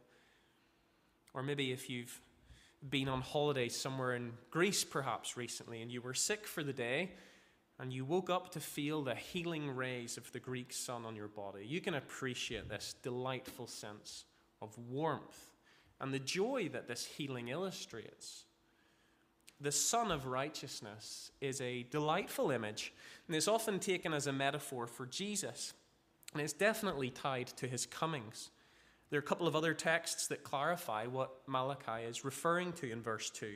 Or 1.35 1.43
maybe 1.43 1.71
if 1.71 1.89
you've 1.89 2.21
been 2.89 3.09
on 3.09 3.21
holiday 3.21 3.69
somewhere 3.69 4.15
in 4.15 4.33
Greece 4.51 4.83
perhaps 4.83 5.37
recently 5.37 5.83
and 5.83 5.93
you 5.93 6.03
were 6.03 6.15
sick 6.15 6.47
for 6.47 6.65
the 6.65 6.73
day 6.73 7.11
and 7.79 7.93
you 7.93 8.05
woke 8.05 8.31
up 8.31 8.51
to 8.53 8.61
feel 8.61 9.03
the 9.03 9.15
healing 9.15 9.71
rays 9.71 10.17
of 10.17 10.31
the 10.33 10.41
Greek 10.41 10.73
sun 10.73 11.05
on 11.05 11.17
your 11.17 11.29
body, 11.29 11.65
you 11.67 11.81
can 11.81 11.95
appreciate 11.95 12.69
this 12.69 12.95
delightful 13.03 13.67
sense 13.67 14.25
of 14.61 14.77
warmth 14.79 15.53
and 16.01 16.13
the 16.13 16.19
joy 16.19 16.69
that 16.73 16.89
this 16.89 17.07
healing 17.07 17.49
illustrates. 17.49 18.45
The 19.61 19.71
Sun 19.71 20.11
of 20.11 20.27
Righteousness 20.27 21.31
is 21.41 21.61
a 21.61 21.85
delightful 21.85 22.51
image, 22.51 22.93
and 23.29 23.37
is 23.37 23.47
often 23.47 23.79
taken 23.79 24.13
as 24.13 24.27
a 24.27 24.33
metaphor 24.33 24.89
for 24.89 25.07
Jesus. 25.07 25.73
And 26.33 26.43
it's 26.43 26.53
definitely 26.53 27.11
tied 27.11 27.47
to 27.59 27.69
his 27.69 27.87
comings. 27.87 28.51
There 29.11 29.19
are 29.19 29.23
a 29.23 29.27
couple 29.27 29.47
of 29.47 29.55
other 29.55 29.75
texts 29.75 30.27
that 30.27 30.43
clarify 30.43 31.07
what 31.07 31.31
Malachi 31.47 32.05
is 32.09 32.25
referring 32.25 32.73
to 32.75 32.91
in 32.91 33.01
verse 33.01 33.31
2 33.31 33.53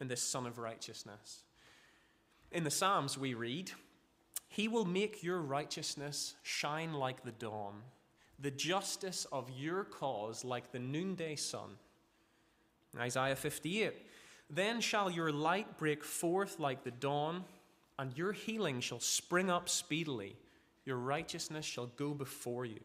in 0.00 0.08
this 0.08 0.20
Sun 0.20 0.46
of 0.46 0.58
Righteousness. 0.58 1.44
In 2.52 2.64
the 2.64 2.70
Psalms, 2.70 3.18
we 3.18 3.34
read, 3.34 3.72
He 4.48 4.68
will 4.68 4.84
make 4.84 5.22
your 5.22 5.40
righteousness 5.40 6.34
shine 6.42 6.92
like 6.92 7.22
the 7.24 7.32
dawn, 7.32 7.82
the 8.38 8.50
justice 8.50 9.26
of 9.32 9.50
your 9.50 9.84
cause 9.84 10.44
like 10.44 10.72
the 10.72 10.78
noonday 10.78 11.36
sun. 11.36 11.76
Isaiah 12.98 13.36
58, 13.36 13.92
Then 14.48 14.80
shall 14.80 15.10
your 15.10 15.32
light 15.32 15.76
break 15.76 16.02
forth 16.02 16.58
like 16.58 16.84
the 16.84 16.90
dawn, 16.90 17.44
and 17.98 18.16
your 18.16 18.32
healing 18.32 18.80
shall 18.80 19.00
spring 19.00 19.50
up 19.50 19.68
speedily 19.68 20.36
your 20.86 20.96
righteousness 20.96 21.66
shall 21.66 21.88
go 21.88 22.14
before 22.14 22.64
you. 22.64 22.80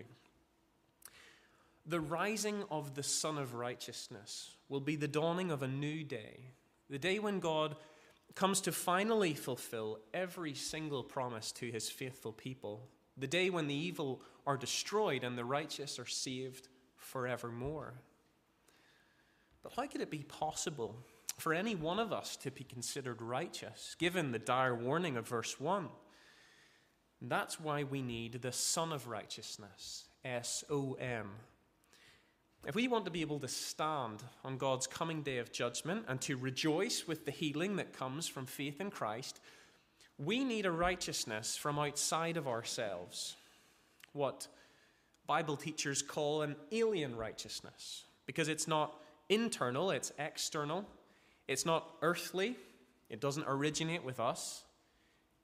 The 1.85 1.99
rising 1.99 2.63
of 2.69 2.95
the 2.95 3.03
Sun 3.03 3.37
of 3.37 3.53
Righteousness 3.53 4.55
will 4.69 4.81
be 4.81 4.95
the 4.95 5.07
dawning 5.07 5.51
of 5.51 5.63
a 5.63 5.67
new 5.67 6.03
day, 6.03 6.39
the 6.89 6.97
day 6.97 7.19
when 7.19 7.39
God 7.39 7.75
comes 8.35 8.61
to 8.61 8.71
finally 8.71 9.33
fulfill 9.33 9.99
every 10.13 10.53
single 10.53 11.03
promise 11.03 11.51
to 11.53 11.71
his 11.71 11.89
faithful 11.89 12.31
people, 12.31 12.87
the 13.17 13.27
day 13.27 13.49
when 13.49 13.67
the 13.67 13.75
evil 13.75 14.21
are 14.47 14.57
destroyed 14.57 15.23
and 15.23 15.37
the 15.37 15.45
righteous 15.45 15.99
are 15.99 16.05
saved 16.05 16.67
forevermore. 16.95 17.93
But 19.63 19.73
how 19.75 19.85
could 19.87 20.01
it 20.01 20.09
be 20.09 20.23
possible 20.23 20.95
for 21.37 21.53
any 21.53 21.75
one 21.75 21.99
of 21.99 22.13
us 22.13 22.35
to 22.37 22.51
be 22.51 22.63
considered 22.63 23.21
righteous, 23.21 23.95
given 23.99 24.31
the 24.31 24.39
dire 24.39 24.75
warning 24.75 25.17
of 25.17 25.27
verse 25.27 25.59
1? 25.59 25.89
That's 27.21 27.59
why 27.59 27.83
we 27.83 28.01
need 28.01 28.41
the 28.41 28.51
Son 28.51 28.91
of 28.91 29.07
Righteousness, 29.07 30.05
S 30.25 30.63
O 30.69 30.93
M. 30.93 31.29
If 32.67 32.75
we 32.75 32.87
want 32.87 33.05
to 33.05 33.11
be 33.11 33.21
able 33.21 33.39
to 33.39 33.47
stand 33.47 34.21
on 34.45 34.57
God's 34.57 34.85
coming 34.85 35.23
day 35.23 35.39
of 35.39 35.51
judgment 35.51 36.05
and 36.07 36.21
to 36.21 36.37
rejoice 36.37 37.07
with 37.07 37.25
the 37.25 37.31
healing 37.31 37.77
that 37.77 37.91
comes 37.91 38.27
from 38.27 38.45
faith 38.45 38.79
in 38.79 38.91
Christ, 38.91 39.39
we 40.19 40.43
need 40.43 40.67
a 40.67 40.71
righteousness 40.71 41.57
from 41.57 41.79
outside 41.79 42.37
of 42.37 42.47
ourselves. 42.47 43.35
What 44.13 44.47
Bible 45.25 45.57
teachers 45.57 46.03
call 46.03 46.43
an 46.43 46.55
alien 46.71 47.15
righteousness, 47.15 48.03
because 48.27 48.47
it's 48.47 48.67
not 48.67 48.95
internal, 49.29 49.89
it's 49.89 50.11
external, 50.19 50.85
it's 51.47 51.65
not 51.65 51.89
earthly, 52.03 52.57
it 53.09 53.19
doesn't 53.19 53.45
originate 53.47 54.03
with 54.03 54.19
us. 54.19 54.63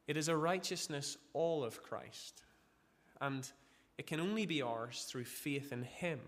It 0.08 0.18
is 0.18 0.30
a 0.30 0.38
righteousness 0.38 1.18
all 1.34 1.64
of 1.64 1.82
Christ, 1.82 2.44
and 3.20 3.50
it 3.98 4.06
can 4.06 4.20
only 4.20 4.46
be 4.46 4.62
ours 4.62 5.06
through 5.10 5.26
faith 5.26 5.74
in 5.74 5.82
Him. 5.82 6.20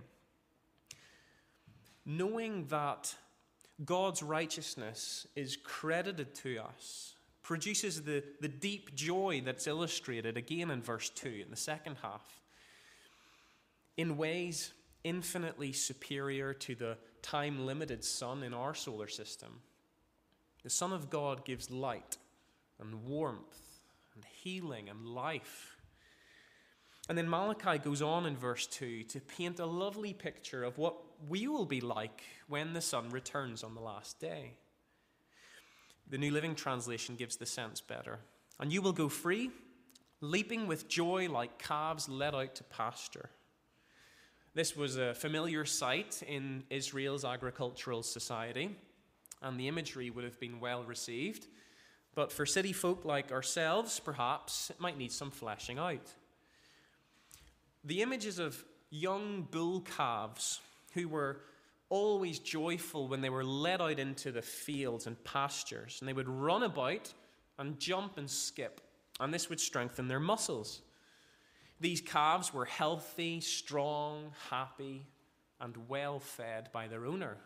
Knowing 2.12 2.66
that 2.70 3.16
God's 3.86 4.24
righteousness 4.24 5.28
is 5.36 5.56
credited 5.56 6.34
to 6.34 6.58
us 6.58 7.14
produces 7.44 8.02
the, 8.02 8.24
the 8.42 8.48
deep 8.48 8.96
joy 8.96 9.44
that's 9.46 9.68
illustrated 9.68 10.36
again 10.36 10.72
in 10.72 10.82
verse 10.82 11.12
2 11.12 11.44
in 11.46 11.52
the 11.52 11.56
second 11.56 11.98
half, 12.02 12.42
in 13.96 14.18
ways 14.18 14.74
infinitely 15.04 15.72
superior 15.72 16.52
to 16.52 16.74
the 16.74 16.98
time 17.22 17.68
limited 17.68 18.04
sun 18.04 18.42
in 18.42 18.56
our 18.56 18.74
solar 18.74 19.08
system. 19.08 19.62
The 20.64 20.72
Son 20.72 20.92
of 20.92 21.12
God 21.12 21.46
gives 21.46 21.70
light 21.70 22.18
and 22.80 23.06
warmth 23.06 23.82
and 24.16 24.26
healing 24.42 24.90
and 24.90 25.06
life. 25.06 25.78
And 27.08 27.16
then 27.16 27.30
Malachi 27.30 27.78
goes 27.78 28.02
on 28.02 28.26
in 28.26 28.36
verse 28.36 28.66
2 28.66 29.04
to 29.04 29.20
paint 29.20 29.60
a 29.60 29.68
lovely 29.68 30.14
picture 30.14 30.64
of 30.64 30.80
what 30.80 30.96
we 31.28 31.48
will 31.48 31.66
be 31.66 31.82
like 31.82 32.24
when 32.48 32.74
the 32.74 32.82
Son 32.82 33.10
returns 33.10 33.64
on 33.64 33.76
the 33.76 33.82
last 33.82 34.20
day. 34.20 34.54
The 36.10 36.18
New 36.18 36.32
Living 36.32 36.56
Translation 36.56 37.16
gives 37.16 37.36
the 37.36 37.46
sense 37.46 37.82
better. 37.82 38.20
And 38.60 38.72
you 38.72 38.82
will 38.82 38.94
go 38.94 39.10
free, 39.10 39.52
leaping 40.22 40.68
with 40.68 40.88
joy 40.88 41.30
like 41.30 41.60
calves 41.60 42.10
led 42.10 42.36
out 42.36 42.56
to 42.56 42.64
pasture. 42.64 43.30
This 44.54 44.76
was 44.76 44.98
a 44.98 45.14
familiar 45.14 45.66
sight 45.66 46.24
in 46.28 46.64
Israel's 46.70 47.24
agricultural 47.24 48.04
society, 48.04 48.76
and 49.42 49.60
the 49.60 49.68
imagery 49.68 50.10
would 50.10 50.24
have 50.24 50.40
been 50.40 50.60
well 50.60 50.84
received. 50.84 51.48
But 52.16 52.32
for 52.32 52.46
city 52.46 52.74
folk 52.74 53.06
like 53.06 53.32
ourselves, 53.32 54.00
perhaps, 54.00 54.72
it 54.72 54.80
might 54.80 54.98
need 54.98 55.12
some 55.12 55.32
fleshing 55.32 55.78
out. 55.78 56.14
The 57.84 58.02
images 58.02 58.40
of 58.40 58.66
young 58.90 59.48
bull 59.50 59.82
calves 59.82 60.60
who 60.94 61.08
were 61.08 61.42
always 61.90 62.40
joyful 62.40 63.08
when 63.08 63.22
they 63.22 63.30
were 63.30 63.44
led 63.44 63.82
out 63.82 64.00
into 64.00 64.32
the 64.32 64.42
fields 64.42 65.08
and 65.08 65.22
pastures, 65.24 65.98
and 66.00 66.08
they 66.08 66.14
would 66.14 66.30
run 66.30 66.64
about 66.64 67.14
and 67.58 67.80
jump 67.80 68.18
and 68.18 68.30
skip, 68.30 68.82
and 69.20 69.34
this 69.34 69.50
would 69.50 69.60
strengthen 69.60 70.08
their 70.08 70.20
muscles. 70.20 70.82
These 71.80 72.02
calves 72.02 72.54
were 72.54 72.66
healthy, 72.66 73.40
strong, 73.42 74.32
happy, 74.50 75.06
and 75.60 75.76
well 75.88 76.20
fed 76.20 76.70
by 76.72 76.88
their 76.88 77.06
owner, 77.06 77.38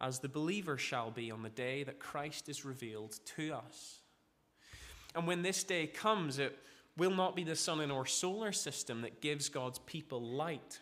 as 0.00 0.18
the 0.18 0.28
believer 0.28 0.78
shall 0.78 1.10
be 1.10 1.30
on 1.30 1.42
the 1.42 1.50
day 1.50 1.82
that 1.84 1.98
Christ 1.98 2.48
is 2.48 2.64
revealed 2.64 3.18
to 3.36 3.52
us. 3.52 4.00
And 5.14 5.26
when 5.26 5.42
this 5.42 5.64
day 5.64 5.86
comes, 5.86 6.38
it 6.38 6.58
will 6.96 7.10
not 7.10 7.36
be 7.36 7.44
the 7.44 7.56
sun 7.56 7.80
in 7.80 7.90
our 7.90 8.06
solar 8.06 8.52
system 8.52 9.02
that 9.02 9.20
gives 9.20 9.48
God's 9.48 9.78
people 9.80 10.20
light. 10.20 10.80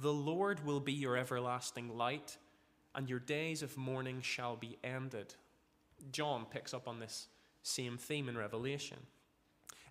The 0.00 0.12
Lord 0.12 0.64
will 0.64 0.78
be 0.78 0.92
your 0.92 1.16
everlasting 1.16 1.96
light, 1.96 2.36
and 2.94 3.08
your 3.08 3.18
days 3.18 3.62
of 3.62 3.76
mourning 3.76 4.20
shall 4.22 4.54
be 4.54 4.78
ended. 4.84 5.34
John 6.12 6.46
picks 6.48 6.72
up 6.72 6.86
on 6.86 7.00
this 7.00 7.26
same 7.64 7.98
theme 7.98 8.28
in 8.28 8.38
Revelation. 8.38 8.98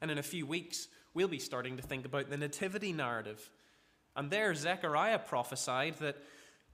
And 0.02 0.10
in 0.10 0.18
a 0.18 0.24
few 0.24 0.46
weeks, 0.46 0.88
we'll 1.14 1.28
be 1.28 1.40
starting 1.40 1.76
to 1.76 1.84
think 1.84 2.06
about 2.06 2.30
the 2.30 2.38
nativity 2.38 2.94
narrative. 2.94 3.50
And 4.16 4.32
there, 4.32 4.56
Zechariah 4.56 5.20
prophesied 5.20 6.00
that 6.00 6.18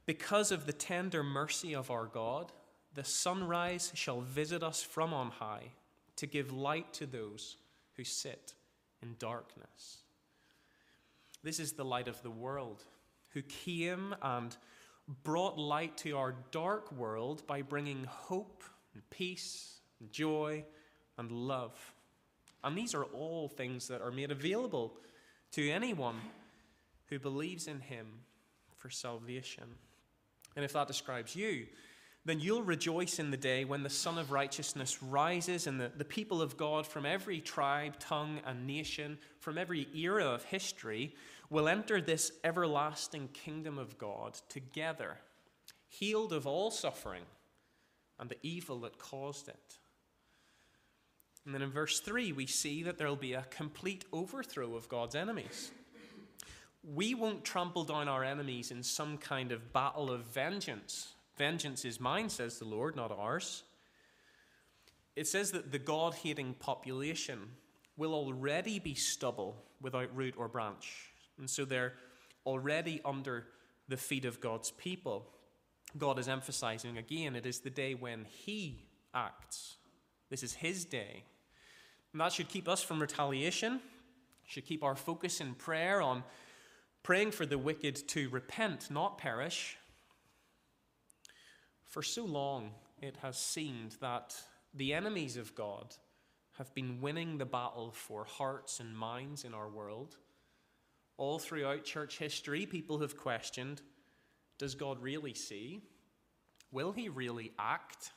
because 0.05 0.51
of 0.51 0.67
the 0.67 0.73
tender 0.73 1.23
mercy 1.23 1.73
of 1.73 1.89
our 1.89 2.05
God, 2.05 2.51
the 2.93 3.03
sunrise 3.03 3.91
shall 3.95 4.21
visit 4.21 4.61
us 4.61 4.83
from 4.83 5.11
on 5.11 5.31
high 5.31 5.71
to 6.17 6.27
give 6.27 6.53
light 6.53 6.93
to 6.93 7.07
those 7.07 7.57
who 7.97 8.03
sit 8.03 8.53
in 9.01 9.15
darkness. 9.17 10.03
This 11.43 11.59
is 11.59 11.73
the 11.73 11.85
light 11.85 12.07
of 12.07 12.21
the 12.21 12.29
world, 12.29 12.83
who 13.33 13.41
came 13.41 14.15
and 14.21 14.55
brought 15.23 15.57
light 15.57 15.97
to 15.97 16.17
our 16.17 16.35
dark 16.51 16.91
world 16.91 17.45
by 17.47 17.61
bringing 17.61 18.05
hope 18.05 18.63
and 18.93 19.07
peace 19.09 19.79
and 19.99 20.11
joy 20.11 20.63
and 21.17 21.31
love. 21.31 21.93
And 22.63 22.77
these 22.77 22.95
are 22.95 23.03
all 23.05 23.49
things 23.49 23.87
that 23.89 24.01
are 24.01 24.11
made 24.11 24.31
available 24.31 24.95
to 25.51 25.69
anyone 25.69 26.15
who 27.07 27.19
believes 27.19 27.67
in 27.67 27.79
him 27.79 28.07
for 28.77 28.89
salvation. 28.89 29.65
And 30.55 30.63
if 30.63 30.73
that 30.73 30.87
describes 30.87 31.35
you, 31.35 31.65
then 32.25 32.39
you'll 32.39 32.63
rejoice 32.63 33.19
in 33.19 33.31
the 33.31 33.37
day 33.37 33.65
when 33.65 33.83
the 33.83 33.89
Sun 33.89 34.17
of 34.17 34.31
Righteousness 34.31 35.03
rises 35.03 35.67
and 35.67 35.79
the, 35.79 35.91
the 35.97 36.05
people 36.05 36.41
of 36.41 36.55
God 36.55 36.87
from 36.87 37.05
every 37.05 37.41
tribe, 37.41 37.99
tongue, 37.99 38.39
and 38.45 38.65
nation, 38.65 39.17
from 39.39 39.57
every 39.57 39.87
era 39.93 40.25
of 40.25 40.45
history, 40.45 41.15
will 41.49 41.67
enter 41.67 41.99
this 41.99 42.31
everlasting 42.43 43.27
kingdom 43.33 43.77
of 43.77 43.97
God 43.97 44.39
together, 44.47 45.17
healed 45.89 46.31
of 46.31 46.47
all 46.47 46.71
suffering 46.71 47.23
and 48.19 48.29
the 48.29 48.37
evil 48.41 48.79
that 48.79 48.97
caused 48.97 49.49
it. 49.49 49.77
And 51.45 51.53
then 51.53 51.61
in 51.61 51.71
verse 51.71 51.99
3, 51.99 52.31
we 52.31 52.45
see 52.45 52.83
that 52.83 52.97
there 52.97 53.07
will 53.07 53.15
be 53.15 53.33
a 53.33 53.45
complete 53.49 54.05
overthrow 54.13 54.75
of 54.75 54.87
God's 54.87 55.15
enemies. 55.15 55.71
We 56.83 57.15
won't 57.15 57.43
trample 57.43 57.83
down 57.83 58.07
our 58.07 58.23
enemies 58.23 58.71
in 58.71 58.81
some 58.81 59.17
kind 59.17 59.51
of 59.51 59.73
battle 59.73 60.09
of 60.09 60.25
vengeance. 60.25 61.12
Vengeance 61.37 61.85
is 61.85 61.99
mine, 61.99 62.29
says 62.29 62.59
the 62.59 62.65
Lord, 62.65 62.95
not 62.95 63.11
ours. 63.11 63.63
It 65.15 65.27
says 65.27 65.51
that 65.51 65.71
the 65.71 65.79
God 65.79 66.15
hating 66.15 66.55
population 66.55 67.39
will 67.97 68.13
already 68.13 68.79
be 68.79 68.95
stubble 68.95 69.55
without 69.81 70.15
root 70.15 70.35
or 70.37 70.47
branch. 70.47 71.11
And 71.37 71.49
so 71.49 71.65
they're 71.65 71.93
already 72.45 73.01
under 73.05 73.45
the 73.87 73.97
feet 73.97 74.25
of 74.25 74.41
God's 74.41 74.71
people. 74.71 75.27
God 75.97 76.17
is 76.17 76.27
emphasizing 76.27 76.97
again, 76.97 77.35
it 77.35 77.45
is 77.45 77.59
the 77.59 77.69
day 77.69 77.93
when 77.93 78.25
He 78.25 78.85
acts. 79.13 79.77
This 80.29 80.41
is 80.41 80.53
His 80.53 80.85
day. 80.85 81.23
And 82.11 82.21
that 82.21 82.31
should 82.31 82.49
keep 82.49 82.67
us 82.67 82.81
from 82.81 82.99
retaliation, 82.99 83.81
should 84.45 84.65
keep 84.65 84.83
our 84.83 84.95
focus 84.95 85.41
in 85.41 85.53
prayer 85.55 86.01
on 86.01 86.23
praying 87.03 87.31
for 87.31 87.45
the 87.45 87.57
wicked 87.57 88.07
to 88.07 88.29
repent, 88.29 88.89
not 88.89 89.17
perish. 89.17 89.77
For 91.93 92.01
so 92.01 92.25
long, 92.25 92.71
it 93.03 93.17
has 93.21 93.37
seemed 93.37 93.97
that 94.01 94.35
the 94.73 94.95
enemies 94.95 95.37
of 95.37 95.53
God 95.53 95.93
have 96.57 96.73
been 96.73 97.01
winning 97.01 97.37
the 97.37 97.45
battle 97.45 97.91
for 97.91 98.25
hearts 98.25 98.79
and 98.79 98.97
minds 98.97 99.43
in 99.43 99.53
our 99.53 99.69
world. 99.69 100.17
All 101.17 101.37
throughout 101.37 101.83
church 101.83 102.17
history, 102.17 102.65
people 102.65 102.97
have 103.01 103.15
questioned 103.15 103.83
does 104.57 104.73
God 104.73 105.03
really 105.03 105.35
see? 105.35 105.83
Will 106.71 106.93
he 106.93 107.09
really 107.09 107.51
act? 107.59 108.09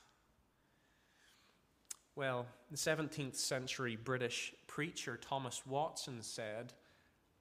Well, 2.15 2.47
the 2.71 2.79
17th 2.79 3.37
century 3.37 3.95
British 3.95 4.55
preacher 4.67 5.19
Thomas 5.19 5.67
Watson 5.67 6.23
said, 6.23 6.73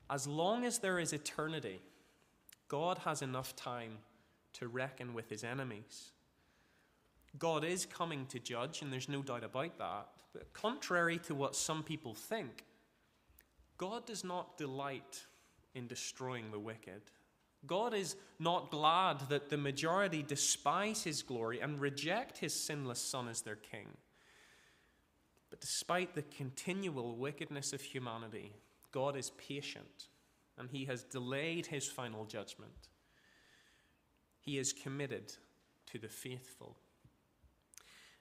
As 0.09 0.27
long 0.27 0.65
as 0.65 0.79
there 0.79 0.99
is 0.99 1.13
eternity, 1.13 1.79
God 2.67 2.97
has 3.05 3.21
enough 3.21 3.55
time 3.55 3.99
to 4.55 4.67
reckon 4.67 5.13
with 5.13 5.29
his 5.29 5.45
enemies. 5.45 6.11
God 7.37 7.63
is 7.63 7.85
coming 7.85 8.25
to 8.27 8.39
judge, 8.39 8.81
and 8.81 8.91
there's 8.91 9.09
no 9.09 9.21
doubt 9.21 9.43
about 9.43 9.77
that. 9.77 10.07
But 10.33 10.53
contrary 10.53 11.17
to 11.19 11.35
what 11.35 11.55
some 11.55 11.83
people 11.83 12.13
think, 12.13 12.65
God 13.77 14.05
does 14.05 14.23
not 14.23 14.57
delight 14.57 15.25
in 15.73 15.87
destroying 15.87 16.51
the 16.51 16.59
wicked. 16.59 17.01
God 17.67 17.93
is 17.93 18.15
not 18.39 18.71
glad 18.71 19.29
that 19.29 19.49
the 19.49 19.57
majority 19.57 20.23
despise 20.23 21.03
his 21.03 21.23
glory 21.23 21.59
and 21.59 21.81
reject 21.81 22.37
his 22.37 22.53
sinless 22.53 22.99
Son 22.99 23.27
as 23.27 23.41
their 23.41 23.55
king. 23.55 23.87
But 25.49 25.61
despite 25.61 26.13
the 26.13 26.21
continual 26.21 27.15
wickedness 27.15 27.73
of 27.73 27.81
humanity, 27.81 28.53
God 28.91 29.15
is 29.15 29.31
patient 29.31 30.07
and 30.57 30.69
he 30.69 30.85
has 30.85 31.03
delayed 31.03 31.67
his 31.67 31.87
final 31.87 32.25
judgment. 32.25 32.89
He 34.39 34.57
is 34.57 34.73
committed 34.73 35.33
to 35.91 35.97
the 35.97 36.07
faithful. 36.07 36.77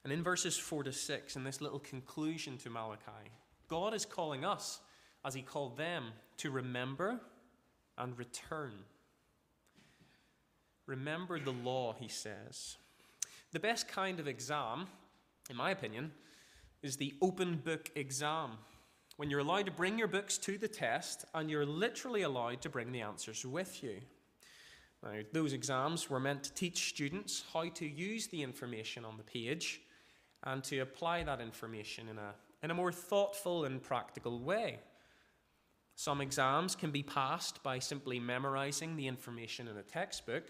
And 0.04 0.12
in 0.12 0.22
verses 0.22 0.58
4 0.58 0.84
to 0.84 0.92
6, 0.92 1.36
in 1.36 1.44
this 1.44 1.62
little 1.62 1.78
conclusion 1.78 2.58
to 2.58 2.70
Malachi, 2.70 3.30
God 3.68 3.94
is 3.94 4.04
calling 4.04 4.44
us, 4.44 4.80
as 5.24 5.32
he 5.32 5.40
called 5.40 5.78
them, 5.78 6.12
to 6.36 6.50
remember 6.50 7.20
and 7.96 8.16
return. 8.18 8.72
Remember 10.86 11.40
the 11.40 11.52
law, 11.52 11.94
he 11.98 12.08
says. 12.08 12.76
The 13.52 13.60
best 13.60 13.88
kind 13.88 14.20
of 14.20 14.28
exam, 14.28 14.88
in 15.48 15.56
my 15.56 15.70
opinion, 15.70 16.12
is 16.82 16.96
the 16.98 17.14
open 17.22 17.56
book 17.64 17.90
exam, 17.96 18.58
when 19.16 19.30
you're 19.30 19.40
allowed 19.40 19.64
to 19.66 19.72
bring 19.72 19.98
your 19.98 20.08
books 20.08 20.36
to 20.38 20.58
the 20.58 20.68
test 20.68 21.24
and 21.34 21.50
you're 21.50 21.64
literally 21.64 22.22
allowed 22.22 22.60
to 22.60 22.68
bring 22.68 22.92
the 22.92 23.00
answers 23.00 23.46
with 23.46 23.82
you. 23.82 24.00
Now, 25.02 25.20
those 25.32 25.52
exams 25.52 26.10
were 26.10 26.20
meant 26.20 26.44
to 26.44 26.52
teach 26.52 26.88
students 26.88 27.44
how 27.52 27.68
to 27.68 27.86
use 27.86 28.26
the 28.26 28.42
information 28.42 29.04
on 29.04 29.16
the 29.16 29.22
page 29.22 29.80
and 30.44 30.62
to 30.64 30.78
apply 30.78 31.24
that 31.24 31.40
information 31.40 32.08
in 32.08 32.18
a, 32.18 32.34
in 32.62 32.70
a 32.70 32.74
more 32.74 32.92
thoughtful 32.92 33.64
and 33.64 33.82
practical 33.82 34.38
way. 34.38 34.78
Some 35.96 36.20
exams 36.20 36.74
can 36.74 36.90
be 36.90 37.02
passed 37.02 37.62
by 37.62 37.78
simply 37.78 38.18
memorizing 38.18 38.96
the 38.96 39.06
information 39.06 39.68
in 39.68 39.76
a 39.76 39.82
textbook, 39.82 40.44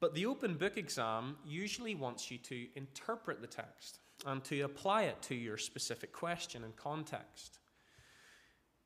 but 0.00 0.14
the 0.14 0.26
open 0.26 0.54
book 0.54 0.76
exam 0.76 1.36
usually 1.46 1.94
wants 1.94 2.30
you 2.30 2.38
to 2.38 2.66
interpret 2.74 3.40
the 3.40 3.46
text 3.46 4.00
and 4.26 4.42
to 4.44 4.62
apply 4.62 5.02
it 5.02 5.20
to 5.22 5.34
your 5.34 5.58
specific 5.58 6.12
question 6.12 6.64
and 6.64 6.76
context. 6.76 7.58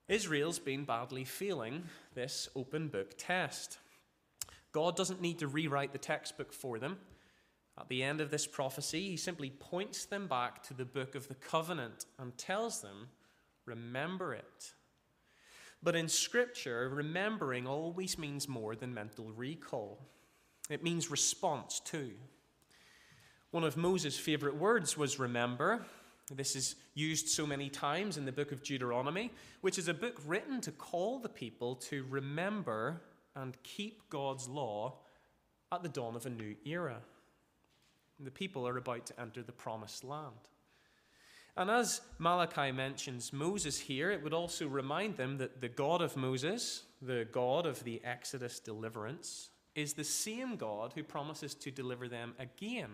Israel's 0.09 0.59
been 0.59 0.85
badly 0.85 1.25
failing 1.25 1.85
this 2.15 2.49
open 2.55 2.89
book 2.89 3.15
test. 3.17 3.79
God 4.73 4.97
doesn't 4.97 5.23
need 5.23 5.39
to 5.39 5.49
rewrite 5.49 5.93
the 5.93 5.99
textbook 5.99 6.53
for 6.53 6.79
them. 6.79 6.99
At 7.79 7.89
the 7.89 8.03
end 8.03 8.21
of 8.21 8.31
this 8.31 8.47
prophecy, 8.47 9.09
he 9.11 9.17
simply 9.17 9.51
points 9.51 10.05
them 10.05 10.29
back 10.29 10.63
to 10.65 10.75
the 10.75 10.85
book 10.85 11.15
of 11.15 11.29
the 11.29 11.35
covenant 11.35 12.07
and 12.19 12.37
tells 12.39 12.81
them, 12.81 13.09
Remember 13.67 14.35
it. 14.35 14.75
But 15.83 15.97
in 15.97 16.09
Scripture, 16.09 16.89
remembering 16.89 17.67
always 17.67 18.19
means 18.19 18.49
more 18.49 18.77
than 18.77 18.95
mental 18.95 19.31
recall, 19.33 20.01
it 20.71 20.83
means 20.83 21.11
response 21.11 21.81
too. 21.81 22.13
One 23.51 23.65
of 23.65 23.77
Moses' 23.77 24.19
favorite 24.19 24.57
words 24.57 24.97
was 24.97 25.19
remember. 25.19 25.85
This 26.35 26.57
is 26.57 26.77
used 26.95 27.29
so 27.29 27.47
many 27.47 27.69
times 27.69 28.17
in 28.17 28.25
the 28.25 28.33
book 28.33 28.51
of 28.51 28.63
Deuteronomy, 28.63 29.31
which 29.61 29.79
is 29.79 29.89
a 29.89 29.95
book 29.95 30.21
written 30.27 30.61
to 30.63 30.73
call 30.73 31.19
the 31.19 31.29
people 31.29 31.77
to 31.77 32.07
remember 32.09 33.03
and 33.37 33.57
keep 33.63 34.09
God's 34.09 34.49
law 34.49 34.99
at 35.71 35.83
the 35.83 35.89
dawn 35.89 36.17
of 36.17 36.25
a 36.25 36.31
new 36.31 36.57
era. 36.65 36.97
The 38.21 38.31
people 38.31 38.67
are 38.67 38.77
about 38.77 39.07
to 39.07 39.21
enter 39.21 39.43
the 39.43 39.53
promised 39.53 40.05
land. 40.05 40.49
And 41.57 41.71
as 41.71 42.01
Malachi 42.19 42.73
mentions 42.73 43.33
Moses 43.33 43.79
here, 43.79 44.11
it 44.11 44.23
would 44.23 44.35
also 44.35 44.67
remind 44.67 45.17
them 45.17 45.39
that 45.39 45.61
the 45.61 45.69
God 45.69 46.03
of 46.03 46.17
Moses, 46.17 46.83
the 47.01 47.29
God 47.31 47.65
of 47.65 47.85
the 47.85 48.01
Exodus 48.05 48.59
deliverance, 48.59 49.51
is 49.75 49.93
the 49.93 50.05
same 50.05 50.57
God 50.57 50.93
who 50.95 51.03
promises 51.03 51.55
to 51.55 51.71
deliver 51.71 52.09
them 52.09 52.35
again 52.39 52.91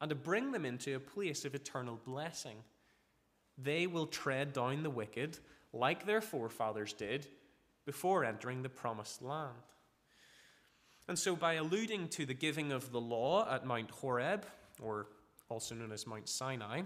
and 0.00 0.10
to 0.10 0.14
bring 0.14 0.52
them 0.52 0.66
into 0.66 0.94
a 0.94 1.00
place 1.00 1.44
of 1.44 1.54
eternal 1.54 1.98
blessing. 2.04 2.56
They 3.56 3.86
will 3.86 4.06
tread 4.06 4.52
down 4.52 4.82
the 4.82 4.90
wicked 4.90 5.38
like 5.72 6.04
their 6.04 6.20
forefathers 6.20 6.92
did 6.92 7.26
before 7.86 8.24
entering 8.24 8.62
the 8.62 8.68
promised 8.68 9.22
land. 9.22 9.54
And 11.08 11.18
so, 11.18 11.36
by 11.36 11.54
alluding 11.54 12.08
to 12.08 12.26
the 12.26 12.34
giving 12.34 12.72
of 12.72 12.90
the 12.90 13.00
law 13.00 13.48
at 13.48 13.64
Mount 13.64 13.90
Horeb, 13.90 14.44
or 14.80 15.06
also 15.48 15.74
known 15.74 15.92
as 15.92 16.06
Mount 16.06 16.28
Sinai, 16.28 16.82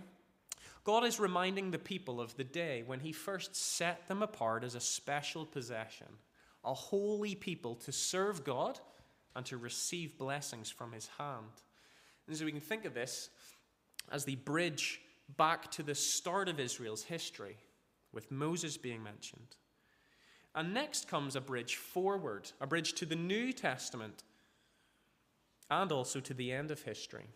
God 0.85 1.05
is 1.05 1.21
reminding 1.21 1.71
the 1.71 1.79
people 1.79 2.21
of 2.21 2.37
the 2.37 2.45
day 2.45 2.83
when 2.87 3.01
He 3.01 3.13
first 3.13 3.57
set 3.57 4.09
them 4.09 4.23
apart 4.23 4.65
as 4.65 4.75
a 4.75 4.81
special 4.81 5.47
possession, 5.47 6.07
a 6.65 6.75
holy 6.75 7.35
people 7.35 7.75
to 7.77 7.93
serve 7.93 8.45
God 8.45 8.79
and 9.35 9.47
to 9.47 9.57
receive 9.57 10.19
blessings 10.19 10.71
from 10.71 10.93
His 10.93 11.09
hand. 11.19 11.63
And 12.27 12.37
so 12.37 12.45
we 12.45 12.53
can 12.53 12.61
think 12.61 12.85
of 12.85 12.95
this 12.95 13.31
as 14.13 14.25
the 14.25 14.37
bridge 14.37 15.01
back 15.37 15.71
to 15.73 15.83
the 15.83 15.95
start 15.95 16.49
of 16.49 16.61
Israel's 16.61 17.05
history, 17.05 17.57
with 18.13 18.31
Moses 18.31 18.77
being 18.77 19.03
mentioned. 19.03 19.57
And 20.55 20.75
next 20.75 21.09
comes 21.09 21.37
a 21.37 21.41
bridge 21.41 21.77
forward, 21.77 22.51
a 22.61 22.67
bridge 22.67 22.95
to 22.95 23.07
the 23.07 23.17
New 23.17 23.53
Testament, 23.53 24.25
and 25.71 25.93
also 25.93 26.19
to 26.21 26.35
the 26.35 26.53
end 26.53 26.71
of 26.71 26.83
history. 26.83 27.27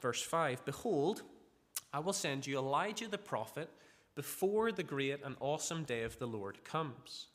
Verse 0.00 0.22
5 0.22 0.64
Behold, 0.64 1.22
I 1.92 2.00
will 2.00 2.12
send 2.12 2.46
you 2.46 2.58
Elijah 2.58 3.08
the 3.08 3.18
prophet 3.18 3.70
before 4.14 4.72
the 4.72 4.82
great 4.82 5.24
and 5.24 5.36
awesome 5.40 5.84
day 5.84 6.02
of 6.02 6.18
the 6.18 6.26
Lord 6.26 6.62
comes. 6.64 7.28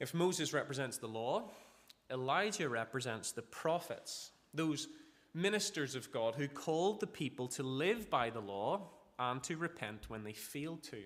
If 0.00 0.14
Moses 0.14 0.52
represents 0.52 0.98
the 0.98 1.08
law, 1.08 1.50
Elijah 2.10 2.68
represents 2.68 3.32
the 3.32 3.42
prophets, 3.42 4.30
those 4.54 4.88
ministers 5.34 5.94
of 5.94 6.10
God 6.12 6.34
who 6.34 6.48
called 6.48 7.00
the 7.00 7.06
people 7.06 7.48
to 7.48 7.62
live 7.62 8.08
by 8.08 8.30
the 8.30 8.40
law 8.40 8.88
and 9.18 9.42
to 9.42 9.56
repent 9.56 10.08
when 10.08 10.24
they 10.24 10.32
failed 10.32 10.82
to. 10.84 11.02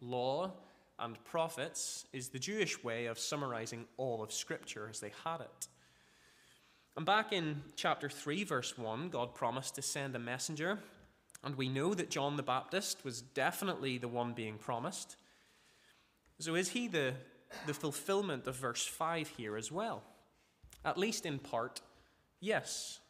Law 0.00 0.54
and 1.00 1.22
prophets 1.24 2.06
is 2.12 2.28
the 2.28 2.38
Jewish 2.38 2.82
way 2.84 3.06
of 3.06 3.18
summarizing 3.18 3.86
all 3.96 4.22
of 4.22 4.32
Scripture 4.32 4.88
as 4.90 5.00
they 5.00 5.12
had 5.24 5.40
it. 5.40 5.68
And 6.96 7.06
back 7.06 7.32
in 7.32 7.62
chapter 7.76 8.08
3, 8.08 8.44
verse 8.44 8.76
1, 8.76 9.08
God 9.08 9.34
promised 9.34 9.76
to 9.76 9.82
send 9.82 10.14
a 10.14 10.18
messenger 10.18 10.78
and 11.42 11.56
we 11.56 11.68
know 11.68 11.94
that 11.94 12.10
John 12.10 12.36
the 12.36 12.42
Baptist 12.42 13.04
was 13.04 13.22
definitely 13.22 13.98
the 13.98 14.08
one 14.08 14.34
being 14.34 14.58
promised. 14.58 15.16
So 16.38 16.54
is 16.54 16.68
he 16.68 16.86
the, 16.86 17.14
the 17.66 17.74
fulfillment 17.74 18.46
of 18.46 18.56
verse 18.56 18.86
5 18.86 19.28
here 19.36 19.56
as 19.56 19.72
well? 19.72 20.02
At 20.84 20.98
least 20.98 21.24
in 21.24 21.38
part, 21.38 21.80
yes. 22.40 23.00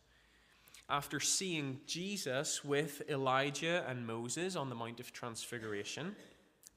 After 0.89 1.21
seeing 1.21 1.81
Jesus 1.87 2.65
with 2.65 3.03
Elijah 3.09 3.85
and 3.89 4.07
Moses 4.07 4.57
on 4.57 4.69
the 4.69 4.75
Mount 4.75 5.01
of 5.01 5.13
Transfiguration, 5.13 6.15